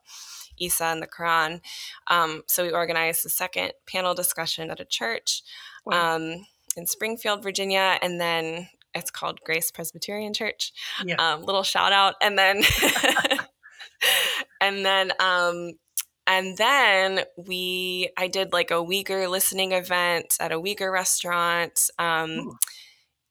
isa 0.60 0.86
and 0.86 1.04
the 1.04 1.08
quran. 1.08 1.62
Um, 2.08 2.42
so 2.48 2.64
we 2.64 2.72
organized 2.72 3.24
the 3.24 3.30
second 3.30 3.74
panel 3.86 4.16
discussion 4.16 4.72
at 4.72 4.80
a 4.80 4.86
church 4.86 5.44
um, 5.92 6.48
in 6.76 6.88
springfield 6.88 7.44
virginia 7.44 8.00
and 8.02 8.20
then 8.20 8.68
it's 8.96 9.12
called 9.12 9.40
grace 9.46 9.70
presbyterian 9.70 10.34
church. 10.34 10.74
Yeah. 11.06 11.16
um, 11.18 11.44
little 11.44 11.62
shout 11.62 11.92
out. 11.92 12.16
And 12.24 12.40
then 12.40 12.64
and 14.62 14.84
then 14.84 15.12
um, 15.20 15.74
and 16.30 16.56
then 16.58 17.24
we, 17.36 18.12
I 18.16 18.28
did 18.28 18.54
like 18.54 18.70
a 18.70 18.76
Uyghur 18.76 19.28
listening 19.28 19.72
event 19.72 20.38
at 20.40 20.52
a 20.52 20.60
Uyghur 20.60 20.94
restaurant. 20.94 21.90
Um, 21.98 22.60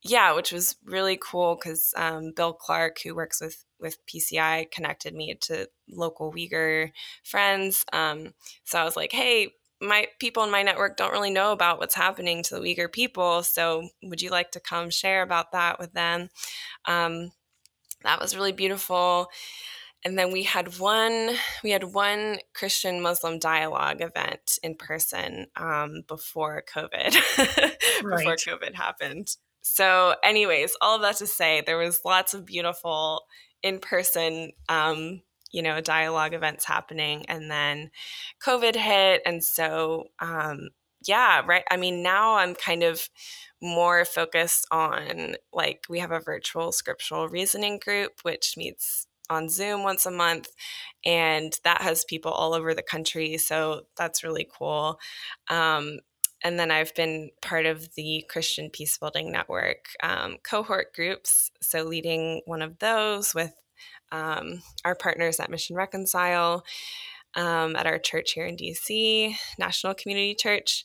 yeah, 0.03 0.35
which 0.35 0.51
was 0.53 0.77
really 0.85 1.19
cool 1.23 1.55
because 1.57 1.95
um, 1.97 2.33
Bill 2.35 2.53
Clark, 2.53 2.99
who 3.03 3.15
works 3.15 3.41
with 3.41 3.65
with 3.81 4.05
PCI, 4.07 4.69
connected 4.73 5.15
me 5.15 5.37
to 5.43 5.69
local 5.89 6.33
Uyghur 6.33 6.91
friends. 7.23 7.85
Um, 7.93 8.35
so 8.65 8.81
I 8.81 8.85
was 8.85 8.97
like, 8.97 9.13
hey, 9.13 9.55
my 9.81 10.07
people 10.19 10.43
in 10.43 10.51
my 10.51 10.65
network 10.65 10.97
don't 10.97 11.13
really 11.13 11.31
know 11.31 11.53
about 11.53 11.79
what's 11.79 11.95
happening 11.95 12.43
to 12.45 12.57
the 12.57 12.61
Uyghur 12.61 12.91
people. 12.93 13.45
So, 13.45 13.89
would 14.03 14.21
you 14.21 14.31
like 14.31 14.51
to 14.53 14.61
come 14.61 14.91
share 14.91 15.23
about 15.23 15.53
that 15.53 15.79
with 15.79 15.93
them? 15.93 16.31
Um, 16.87 17.31
that 18.03 18.21
was 18.21 18.37
really 18.37 18.53
beautiful. 18.53 19.29
And 20.05 20.19
then 20.19 20.31
we 20.31 20.45
had 20.45 20.79
one 20.79 21.31
we 21.65 21.71
had 21.71 21.85
one 21.85 22.39
Christian 22.55 23.01
Muslim 23.01 23.39
dialogue 23.39 24.01
event 24.01 24.59
in 24.63 24.77
person 24.77 25.47
um, 25.57 26.03
before 26.07 26.63
COVID, 26.73 27.15
right. 28.05 28.19
before 28.19 28.37
COVID 28.37 28.75
happened. 28.75 29.37
So, 29.63 30.15
anyways, 30.23 30.77
all 30.81 30.97
of 30.97 31.03
that 31.03 31.17
to 31.17 31.27
say, 31.27 31.63
there 31.67 31.77
was 31.77 32.01
lots 32.05 32.33
of 32.33 32.47
beautiful 32.47 33.23
in 33.63 33.81
person 33.81 34.53
um, 34.69 35.21
you 35.51 35.63
know 35.63 35.81
dialogue 35.81 36.35
events 36.35 36.65
happening 36.65 37.25
and 37.29 37.51
then 37.51 37.91
covid 38.45 38.77
hit 38.77 39.23
and 39.25 39.43
so 39.43 40.05
um 40.21 40.69
yeah 41.07 41.43
right 41.47 41.65
i 41.71 41.77
mean 41.77 42.03
now 42.03 42.37
i'm 42.37 42.55
kind 42.55 42.83
of 42.83 43.09
more 43.61 44.05
focused 44.05 44.67
on 44.71 45.35
like 45.53 45.85
we 45.89 45.99
have 45.99 46.13
a 46.13 46.21
virtual 46.21 46.71
scriptural 46.73 47.29
reasoning 47.29 47.79
group 47.79 48.13
which 48.23 48.55
meets 48.57 49.07
on 49.31 49.49
zoom 49.49 49.83
once 49.83 50.07
a 50.07 50.11
month 50.11 50.49
and 51.05 51.55
that 51.65 51.83
has 51.83 52.05
people 52.05 52.33
all 52.33 52.55
over 52.55 52.75
the 52.75 52.83
country 52.83 53.37
so 53.39 53.83
that's 53.97 54.25
really 54.25 54.49
cool 54.59 54.99
um, 55.49 55.99
and 56.45 56.59
then 56.59 56.71
I've 56.71 56.95
been 56.95 57.31
part 57.43 57.67
of 57.67 57.95
the 57.95 58.25
Christian 58.29 58.71
Peacebuilding 58.71 59.31
Network 59.31 59.87
um, 60.03 60.37
cohort 60.49 60.95
groups. 60.95 61.51
So, 61.61 61.83
leading 61.83 62.43
one 62.47 62.63
of 62.63 62.79
those 62.79 63.35
with 63.35 63.53
um, 64.13 64.63
our 64.85 64.95
partners 64.95 65.41
at 65.41 65.51
Mission 65.51 65.77
Reconcile, 65.77 66.65
um, 67.35 67.77
at 67.77 67.87
our 67.87 67.99
church 67.99 68.33
here 68.33 68.47
in 68.47 68.57
DC, 68.57 69.35
National 69.59 69.95
Community 69.95 70.35
Church. 70.35 70.85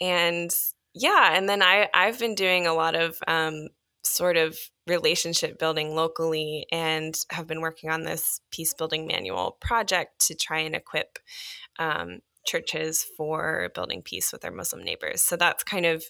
And 0.00 0.50
yeah, 0.94 1.36
and 1.36 1.48
then 1.48 1.62
I, 1.62 1.88
I've 1.92 2.18
been 2.18 2.34
doing 2.34 2.66
a 2.66 2.74
lot 2.74 2.94
of 2.94 3.18
um, 3.28 3.68
sort 4.02 4.36
of 4.36 4.56
relationship 4.86 5.58
building 5.58 5.94
locally 5.94 6.66
and 6.70 7.18
have 7.30 7.46
been 7.46 7.60
working 7.60 7.90
on 7.90 8.02
this 8.02 8.40
peace 8.50 8.74
building 8.74 9.06
manual 9.06 9.56
project 9.60 10.26
to 10.26 10.34
try 10.34 10.58
and 10.58 10.74
equip 10.74 11.18
um, 11.78 12.20
churches 12.46 13.04
for 13.16 13.70
building 13.74 14.02
peace 14.02 14.30
with 14.32 14.42
their 14.42 14.52
Muslim 14.52 14.84
neighbors. 14.84 15.22
So 15.22 15.36
that's 15.36 15.64
kind 15.64 15.86
of 15.86 16.04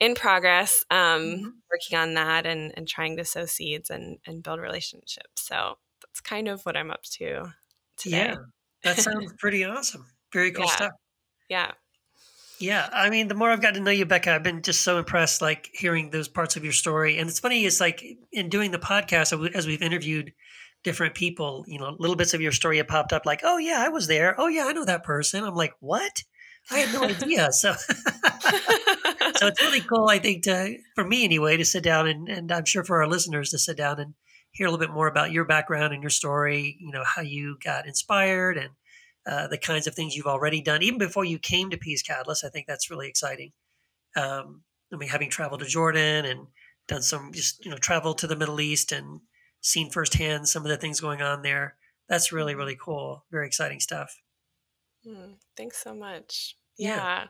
in 0.00 0.14
progress, 0.14 0.84
um, 0.90 0.98
mm-hmm. 0.98 1.48
working 1.70 1.98
on 1.98 2.14
that 2.14 2.46
and, 2.46 2.72
and 2.76 2.88
trying 2.88 3.16
to 3.16 3.24
sow 3.24 3.46
seeds 3.46 3.90
and, 3.90 4.18
and 4.26 4.42
build 4.42 4.60
relationships. 4.60 5.42
So 5.42 5.78
that's 6.02 6.20
kind 6.20 6.48
of 6.48 6.62
what 6.62 6.76
I'm 6.76 6.90
up 6.90 7.02
to 7.18 7.52
today. 7.96 8.16
Yeah, 8.16 8.36
that 8.82 8.96
sounds 9.02 9.32
pretty 9.38 9.64
awesome. 9.64 10.06
Very 10.32 10.50
cool 10.50 10.66
yeah. 10.66 10.76
stuff. 10.76 10.92
Yeah. 11.48 11.72
Yeah, 12.58 12.88
I 12.90 13.10
mean, 13.10 13.28
the 13.28 13.34
more 13.34 13.50
I've 13.50 13.60
gotten 13.60 13.80
to 13.80 13.84
know 13.84 13.90
you, 13.90 14.06
Becca, 14.06 14.32
I've 14.34 14.42
been 14.42 14.62
just 14.62 14.80
so 14.80 14.98
impressed, 14.98 15.42
like 15.42 15.68
hearing 15.74 16.10
those 16.10 16.28
parts 16.28 16.56
of 16.56 16.64
your 16.64 16.72
story. 16.72 17.18
And 17.18 17.28
it's 17.28 17.38
funny, 17.38 17.66
it's 17.66 17.80
like 17.80 18.02
in 18.32 18.48
doing 18.48 18.70
the 18.70 18.78
podcast, 18.78 19.54
as 19.54 19.66
we've 19.66 19.82
interviewed 19.82 20.32
different 20.82 21.14
people, 21.14 21.64
you 21.68 21.78
know, 21.78 21.94
little 21.98 22.16
bits 22.16 22.32
of 22.32 22.40
your 22.40 22.52
story 22.52 22.78
have 22.78 22.88
popped 22.88 23.12
up, 23.12 23.26
like, 23.26 23.40
"Oh 23.44 23.58
yeah, 23.58 23.82
I 23.84 23.88
was 23.88 24.06
there. 24.06 24.34
Oh 24.40 24.46
yeah, 24.48 24.64
I 24.66 24.72
know 24.72 24.84
that 24.86 25.04
person." 25.04 25.44
I'm 25.44 25.54
like, 25.54 25.74
"What? 25.80 26.22
I 26.70 26.78
had 26.78 26.94
no 26.94 27.02
idea." 27.08 27.52
So, 27.52 27.74
so 29.36 29.46
it's 29.46 29.62
really 29.62 29.80
cool, 29.80 30.08
I 30.08 30.18
think, 30.18 30.44
to 30.44 30.76
for 30.94 31.04
me 31.04 31.24
anyway, 31.24 31.56
to 31.58 31.64
sit 31.64 31.82
down 31.82 32.06
and, 32.08 32.28
and 32.28 32.50
I'm 32.52 32.64
sure 32.64 32.84
for 32.84 33.02
our 33.02 33.08
listeners 33.08 33.50
to 33.50 33.58
sit 33.58 33.76
down 33.76 34.00
and 34.00 34.14
hear 34.52 34.66
a 34.66 34.70
little 34.70 34.84
bit 34.86 34.94
more 34.94 35.08
about 35.08 35.32
your 35.32 35.44
background 35.44 35.92
and 35.92 36.02
your 36.02 36.10
story, 36.10 36.76
you 36.80 36.90
know, 36.92 37.04
how 37.04 37.20
you 37.22 37.58
got 37.62 37.86
inspired 37.86 38.56
and 38.56 38.70
uh, 39.26 39.48
the 39.48 39.58
kinds 39.58 39.86
of 39.86 39.94
things 39.94 40.14
you've 40.14 40.26
already 40.26 40.60
done, 40.60 40.82
even 40.82 40.98
before 40.98 41.24
you 41.24 41.38
came 41.38 41.70
to 41.70 41.76
Peace 41.76 42.02
Catalyst. 42.02 42.44
I 42.44 42.48
think 42.48 42.66
that's 42.66 42.90
really 42.90 43.08
exciting. 43.08 43.52
Um, 44.16 44.62
I 44.92 44.96
mean, 44.96 45.08
having 45.08 45.30
traveled 45.30 45.60
to 45.60 45.66
Jordan 45.66 46.24
and 46.24 46.46
done 46.86 47.02
some 47.02 47.32
just, 47.32 47.64
you 47.64 47.70
know, 47.70 47.76
travel 47.76 48.14
to 48.14 48.26
the 48.26 48.36
Middle 48.36 48.60
East 48.60 48.92
and 48.92 49.20
seen 49.60 49.90
firsthand 49.90 50.48
some 50.48 50.62
of 50.62 50.68
the 50.68 50.76
things 50.76 51.00
going 51.00 51.22
on 51.22 51.42
there. 51.42 51.76
That's 52.08 52.32
really, 52.32 52.52
mm-hmm. 52.52 52.60
really 52.60 52.78
cool. 52.80 53.24
Very 53.30 53.46
exciting 53.46 53.80
stuff. 53.80 54.22
Mm, 55.06 55.34
thanks 55.56 55.82
so 55.82 55.94
much. 55.94 56.56
Yeah. 56.78 56.96
yeah. 56.96 57.24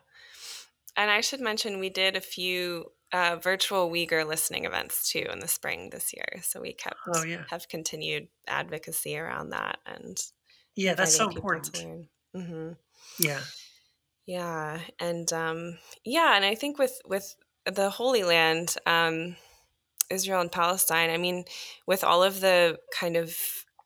And 0.96 1.10
I 1.10 1.20
should 1.20 1.40
mention 1.40 1.78
we 1.78 1.90
did 1.90 2.16
a 2.16 2.20
few 2.20 2.92
uh, 3.12 3.36
virtual 3.36 3.90
Uyghur 3.90 4.26
listening 4.26 4.64
events 4.64 5.10
too 5.10 5.24
in 5.32 5.40
the 5.40 5.48
spring 5.48 5.90
this 5.90 6.12
year. 6.12 6.42
So 6.42 6.60
we 6.60 6.72
kept 6.72 6.96
oh, 7.14 7.24
yeah. 7.24 7.44
have 7.50 7.68
continued 7.68 8.28
advocacy 8.46 9.16
around 9.16 9.50
that 9.50 9.78
and 9.86 10.18
yeah, 10.76 10.94
that's 10.94 11.16
so 11.16 11.28
important. 11.28 12.08
Mm-hmm. 12.36 12.72
Yeah, 13.18 13.40
yeah, 14.26 14.80
and 15.00 15.32
um, 15.32 15.78
yeah, 16.04 16.36
and 16.36 16.44
I 16.44 16.54
think 16.54 16.78
with 16.78 16.98
with 17.06 17.34
the 17.64 17.90
Holy 17.90 18.22
Land, 18.22 18.76
um, 18.86 19.36
Israel 20.10 20.40
and 20.40 20.52
Palestine. 20.52 21.10
I 21.10 21.16
mean, 21.16 21.44
with 21.86 22.04
all 22.04 22.22
of 22.22 22.40
the 22.40 22.78
kind 22.92 23.16
of 23.16 23.36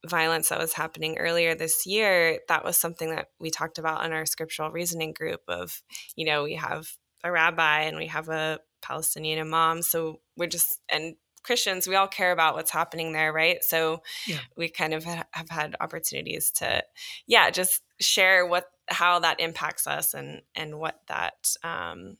violence 0.06 0.48
that 0.48 0.58
was 0.58 0.72
happening 0.72 1.18
earlier 1.18 1.54
this 1.54 1.86
year, 1.86 2.40
that 2.48 2.64
was 2.64 2.76
something 2.76 3.10
that 3.14 3.28
we 3.38 3.50
talked 3.50 3.78
about 3.78 4.04
in 4.04 4.12
our 4.12 4.26
scriptural 4.26 4.70
reasoning 4.70 5.12
group. 5.12 5.40
Of 5.48 5.82
you 6.16 6.26
know, 6.26 6.42
we 6.42 6.54
have 6.54 6.88
a 7.22 7.30
rabbi 7.30 7.82
and 7.82 7.96
we 7.96 8.06
have 8.06 8.28
a 8.28 8.60
Palestinian 8.82 9.38
imam. 9.40 9.82
So 9.82 10.20
we're 10.36 10.48
just, 10.48 10.80
and 10.88 11.16
Christians, 11.42 11.86
we 11.86 11.94
all 11.94 12.08
care 12.08 12.32
about 12.32 12.54
what's 12.54 12.70
happening 12.70 13.12
there, 13.12 13.32
right? 13.32 13.62
So 13.62 14.02
yeah. 14.26 14.38
we 14.56 14.68
kind 14.68 14.94
of 14.94 15.04
have 15.04 15.48
had 15.48 15.76
opportunities 15.80 16.50
to, 16.52 16.82
yeah, 17.26 17.50
just 17.50 17.82
share 18.00 18.46
what, 18.46 18.66
how 18.88 19.20
that 19.20 19.40
impacts 19.40 19.86
us 19.86 20.14
and, 20.14 20.42
and 20.54 20.78
what 20.78 21.00
that, 21.08 21.54
um, 21.64 22.16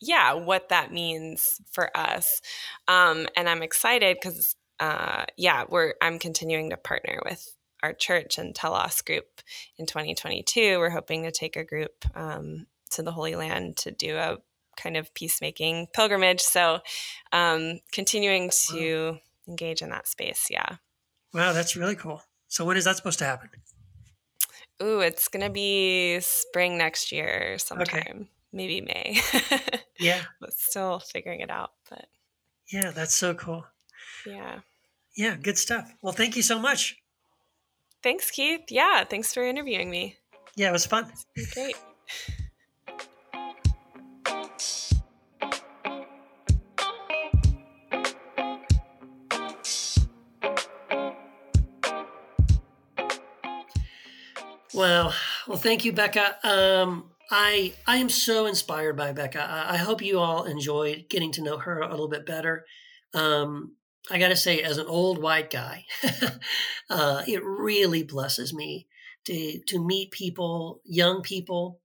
yeah, 0.00 0.34
what 0.34 0.68
that 0.70 0.92
means 0.92 1.60
for 1.70 1.96
us. 1.96 2.40
Um, 2.88 3.26
and 3.36 3.48
I'm 3.48 3.62
excited 3.62 4.18
because, 4.20 4.56
uh, 4.80 5.24
yeah, 5.36 5.64
we're, 5.68 5.94
I'm 6.02 6.18
continuing 6.18 6.70
to 6.70 6.76
partner 6.76 7.20
with 7.24 7.56
our 7.82 7.92
church 7.92 8.38
and 8.38 8.54
Telos 8.54 9.02
group 9.02 9.40
in 9.78 9.86
2022. 9.86 10.78
We're 10.78 10.90
hoping 10.90 11.22
to 11.22 11.30
take 11.30 11.56
a 11.56 11.64
group 11.64 12.04
um, 12.14 12.66
to 12.90 13.02
the 13.02 13.12
Holy 13.12 13.36
Land 13.36 13.76
to 13.78 13.90
do 13.90 14.16
a 14.16 14.38
kind 14.76 14.96
of 14.96 15.12
peacemaking 15.14 15.88
pilgrimage. 15.92 16.40
So, 16.40 16.80
um, 17.32 17.80
continuing 17.92 18.50
to 18.68 19.10
wow. 19.12 19.18
engage 19.48 19.82
in 19.82 19.90
that 19.90 20.08
space. 20.08 20.46
Yeah. 20.50 20.76
Wow, 21.32 21.52
that's 21.52 21.76
really 21.76 21.96
cool. 21.96 22.22
So, 22.48 22.64
when 22.64 22.76
is 22.76 22.84
that 22.84 22.96
supposed 22.96 23.18
to 23.20 23.24
happen? 23.24 23.50
Ooh, 24.82 25.00
it's 25.00 25.28
going 25.28 25.44
to 25.44 25.50
be 25.50 26.18
spring 26.20 26.76
next 26.76 27.10
year 27.10 27.56
sometime. 27.58 27.86
Okay. 27.86 28.28
Maybe 28.52 28.80
May. 28.80 29.20
yeah. 29.98 30.22
But 30.40 30.52
still 30.54 30.98
figuring 30.98 31.40
it 31.40 31.50
out. 31.50 31.72
But 31.88 32.06
yeah, 32.72 32.90
that's 32.90 33.14
so 33.14 33.34
cool. 33.34 33.66
Yeah. 34.26 34.60
Yeah, 35.16 35.36
good 35.36 35.56
stuff. 35.56 35.92
Well, 36.02 36.12
thank 36.12 36.36
you 36.36 36.42
so 36.42 36.58
much. 36.58 36.96
Thanks, 38.02 38.30
Keith. 38.30 38.62
Yeah, 38.68 39.04
thanks 39.04 39.32
for 39.32 39.42
interviewing 39.42 39.90
me. 39.90 40.16
Yeah, 40.54 40.68
it 40.68 40.72
was 40.72 40.86
fun. 40.86 41.10
Great. 41.54 41.76
Well, 54.76 55.14
well, 55.48 55.56
thank 55.56 55.86
you, 55.86 55.92
Becca. 55.92 56.36
Um, 56.46 57.10
I 57.30 57.72
I 57.86 57.96
am 57.96 58.10
so 58.10 58.44
inspired 58.44 58.94
by 58.94 59.12
Becca. 59.12 59.40
I, 59.42 59.72
I, 59.74 59.76
hope 59.78 60.02
you 60.02 60.18
all 60.18 60.44
enjoyed 60.44 61.06
getting 61.08 61.32
to 61.32 61.42
know 61.42 61.56
her 61.56 61.80
a 61.80 61.90
little 61.90 62.08
bit 62.08 62.26
better. 62.26 62.66
Um, 63.14 63.76
I 64.10 64.18
got 64.18 64.28
to 64.28 64.36
say, 64.36 64.60
as 64.60 64.76
an 64.76 64.86
old 64.86 65.16
white 65.16 65.48
guy, 65.48 65.86
uh, 66.90 67.22
it 67.26 67.42
really 67.42 68.02
blesses 68.02 68.52
me 68.52 68.86
to 69.24 69.60
to 69.66 69.82
meet 69.82 70.10
people, 70.10 70.82
young 70.84 71.22
people 71.22 71.80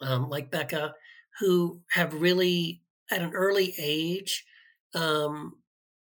um, 0.00 0.30
like 0.30 0.50
Becca, 0.50 0.94
who 1.38 1.82
have 1.90 2.14
really, 2.14 2.80
at 3.10 3.20
an 3.20 3.34
early 3.34 3.74
age, 3.78 4.46
um, 4.94 5.56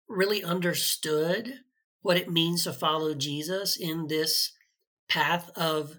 really 0.09 0.45
understood 0.45 1.55
what 2.03 2.17
it 2.17 2.31
means 2.31 2.63
to 2.65 2.73
follow 2.73 3.15
Jesus 3.15 3.77
in 3.77 4.07
this 4.07 4.53
path 5.13 5.51
of 5.57 5.99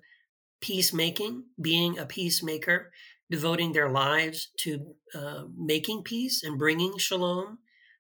peacemaking, 0.60 1.44
being 1.62 2.00
a 2.00 2.06
peacemaker, 2.06 2.92
devoting 3.30 3.72
their 3.72 3.90
lives 3.90 4.50
to 4.58 4.96
uh, 5.14 5.44
making 5.56 6.02
peace 6.02 6.42
and 6.42 6.58
bringing 6.58 6.98
shalom 6.98 7.60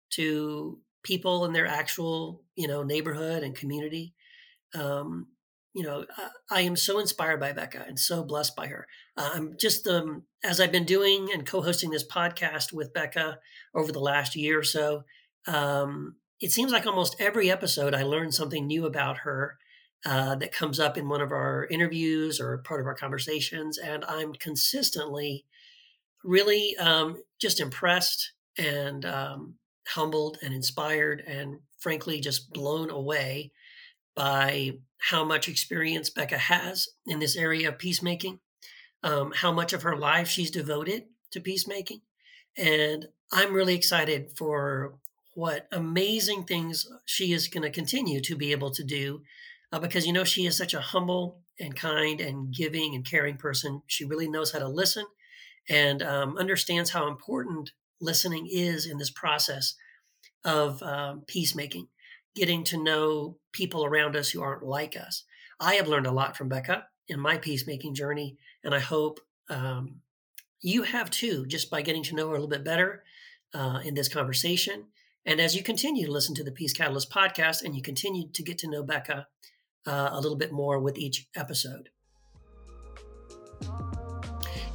to 0.09 0.79
people 1.03 1.45
in 1.45 1.53
their 1.53 1.67
actual, 1.67 2.41
you 2.55 2.67
know, 2.67 2.81
neighborhood 2.81 3.43
and 3.43 3.55
community. 3.55 4.15
Um, 4.73 5.27
you 5.75 5.83
know, 5.83 6.05
I, 6.17 6.29
I, 6.49 6.61
am 6.61 6.75
so 6.75 6.97
inspired 6.97 7.39
by 7.39 7.51
Becca 7.51 7.85
and 7.87 7.99
so 7.99 8.23
blessed 8.23 8.55
by 8.55 8.67
her. 8.67 8.87
Uh, 9.15 9.29
I'm 9.35 9.55
just 9.59 9.87
um, 9.87 10.23
as 10.43 10.59
I've 10.59 10.71
been 10.71 10.85
doing 10.85 11.29
and 11.31 11.45
co-hosting 11.45 11.91
this 11.91 12.07
podcast 12.07 12.73
with 12.73 12.93
Becca 12.93 13.37
over 13.75 13.91
the 13.91 13.99
last 13.99 14.35
year 14.35 14.59
or 14.59 14.63
so. 14.63 15.03
Um, 15.47 16.15
it 16.39 16.51
seems 16.51 16.71
like 16.71 16.87
almost 16.87 17.15
every 17.19 17.51
episode 17.51 17.93
I 17.93 18.01
learn 18.01 18.31
something 18.31 18.65
new 18.65 18.87
about 18.87 19.17
her 19.19 19.57
uh, 20.05 20.35
that 20.35 20.51
comes 20.51 20.79
up 20.79 20.97
in 20.97 21.07
one 21.07 21.21
of 21.21 21.31
our 21.31 21.65
interviews 21.71 22.39
or 22.39 22.57
part 22.59 22.81
of 22.81 22.87
our 22.87 22.95
conversations. 22.95 23.77
And 23.77 24.03
I'm 24.05 24.33
consistently 24.33 25.45
really 26.23 26.75
um, 26.77 27.21
just 27.39 27.59
impressed 27.59 28.33
and 28.57 29.05
um, 29.05 29.55
humbled 29.87 30.37
and 30.41 30.53
inspired 30.53 31.23
and 31.25 31.59
frankly 31.79 32.19
just 32.19 32.51
blown 32.51 32.89
away 32.89 33.51
by 34.15 34.77
how 34.97 35.23
much 35.23 35.49
experience 35.49 36.09
Becca 36.09 36.37
has 36.37 36.87
in 37.05 37.19
this 37.19 37.35
area 37.35 37.69
of 37.69 37.77
peacemaking, 37.77 38.39
um, 39.03 39.33
how 39.35 39.51
much 39.51 39.73
of 39.73 39.83
her 39.83 39.97
life 39.97 40.27
she's 40.27 40.51
devoted 40.51 41.03
to 41.31 41.41
peacemaking. 41.41 42.01
And 42.57 43.07
I'm 43.31 43.53
really 43.53 43.75
excited 43.75 44.31
for 44.37 44.93
what 45.35 45.67
amazing 45.71 46.43
things 46.43 46.87
she 47.05 47.33
is 47.33 47.47
going 47.47 47.63
to 47.63 47.71
continue 47.71 48.21
to 48.21 48.35
be 48.35 48.51
able 48.51 48.69
to 48.71 48.83
do 48.83 49.21
uh, 49.73 49.79
because, 49.79 50.05
you 50.05 50.13
know, 50.13 50.23
she 50.23 50.45
is 50.45 50.55
such 50.55 50.75
a 50.75 50.79
humble 50.79 51.41
and 51.59 51.75
kind 51.75 52.21
and 52.21 52.53
giving 52.53 52.93
and 52.93 53.03
caring 53.03 53.37
person. 53.37 53.81
She 53.87 54.05
really 54.05 54.29
knows 54.29 54.51
how 54.51 54.59
to 54.59 54.67
listen 54.67 55.05
and 55.67 56.03
um, 56.03 56.37
understands 56.37 56.91
how 56.91 57.07
important 57.07 57.71
listening 57.99 58.47
is 58.49 58.85
in 58.85 58.99
this 58.99 59.09
process 59.09 59.73
of 60.45 60.81
um, 60.83 61.23
peacemaking, 61.25 61.87
getting 62.35 62.63
to 62.65 62.81
know 62.83 63.37
people 63.51 63.83
around 63.83 64.15
us 64.15 64.29
who 64.29 64.43
aren't 64.43 64.61
like 64.63 64.95
us. 64.95 65.23
I 65.59 65.75
have 65.75 65.87
learned 65.87 66.05
a 66.05 66.11
lot 66.11 66.37
from 66.37 66.49
Becca 66.49 66.85
in 67.07 67.19
my 67.19 67.37
peacemaking 67.37 67.95
journey, 67.95 68.37
and 68.63 68.75
I 68.75 68.79
hope 68.79 69.21
um, 69.49 70.01
you 70.61 70.83
have 70.83 71.09
too, 71.09 71.47
just 71.47 71.71
by 71.71 71.81
getting 71.81 72.03
to 72.03 72.15
know 72.15 72.27
her 72.27 72.35
a 72.35 72.37
little 72.37 72.47
bit 72.47 72.63
better 72.63 73.03
uh, 73.55 73.79
in 73.83 73.95
this 73.95 74.09
conversation. 74.09 74.85
And 75.25 75.39
as 75.39 75.55
you 75.55 75.63
continue 75.63 76.05
to 76.05 76.11
listen 76.11 76.35
to 76.35 76.43
the 76.43 76.51
Peace 76.51 76.73
Catalyst 76.73 77.09
podcast 77.09 77.63
and 77.63 77.75
you 77.75 77.81
continue 77.81 78.27
to 78.33 78.43
get 78.43 78.59
to 78.59 78.69
know 78.69 78.83
Becca 78.83 79.27
uh, 79.85 80.09
a 80.11 80.19
little 80.19 80.37
bit 80.37 80.51
more 80.51 80.79
with 80.79 80.97
each 80.97 81.27
episode. 81.35 81.89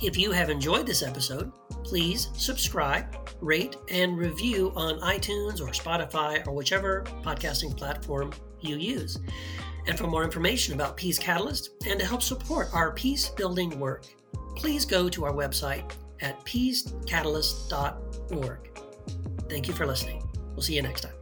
If 0.01 0.17
you 0.17 0.31
have 0.31 0.49
enjoyed 0.49 0.87
this 0.87 1.03
episode, 1.03 1.51
please 1.83 2.29
subscribe, 2.35 3.17
rate, 3.41 3.75
and 3.91 4.17
review 4.17 4.73
on 4.77 5.01
iTunes 5.01 5.61
or 5.61 5.73
Spotify 5.73 6.47
or 6.47 6.53
whichever 6.53 7.03
podcasting 7.23 7.77
platform 7.77 8.33
you 8.61 8.77
use. 8.77 9.19
And 9.87 9.99
for 9.99 10.07
more 10.07 10.23
information 10.23 10.75
about 10.75 10.97
Peace 10.97 11.19
Catalyst 11.19 11.71
and 11.87 11.99
to 11.99 12.07
help 12.07 12.23
support 12.23 12.69
our 12.73 12.93
peace 12.93 13.31
building 13.31 13.81
work, 13.81 14.05
please 14.55 14.85
go 14.85 15.09
to 15.09 15.25
our 15.25 15.33
website 15.33 15.91
at 16.21 16.39
peacecatalyst.org. 16.45 18.81
Thank 19.49 19.67
you 19.67 19.75
for 19.75 19.87
listening. 19.87 20.23
We'll 20.51 20.63
see 20.63 20.75
you 20.75 20.83
next 20.83 21.01
time. 21.03 21.18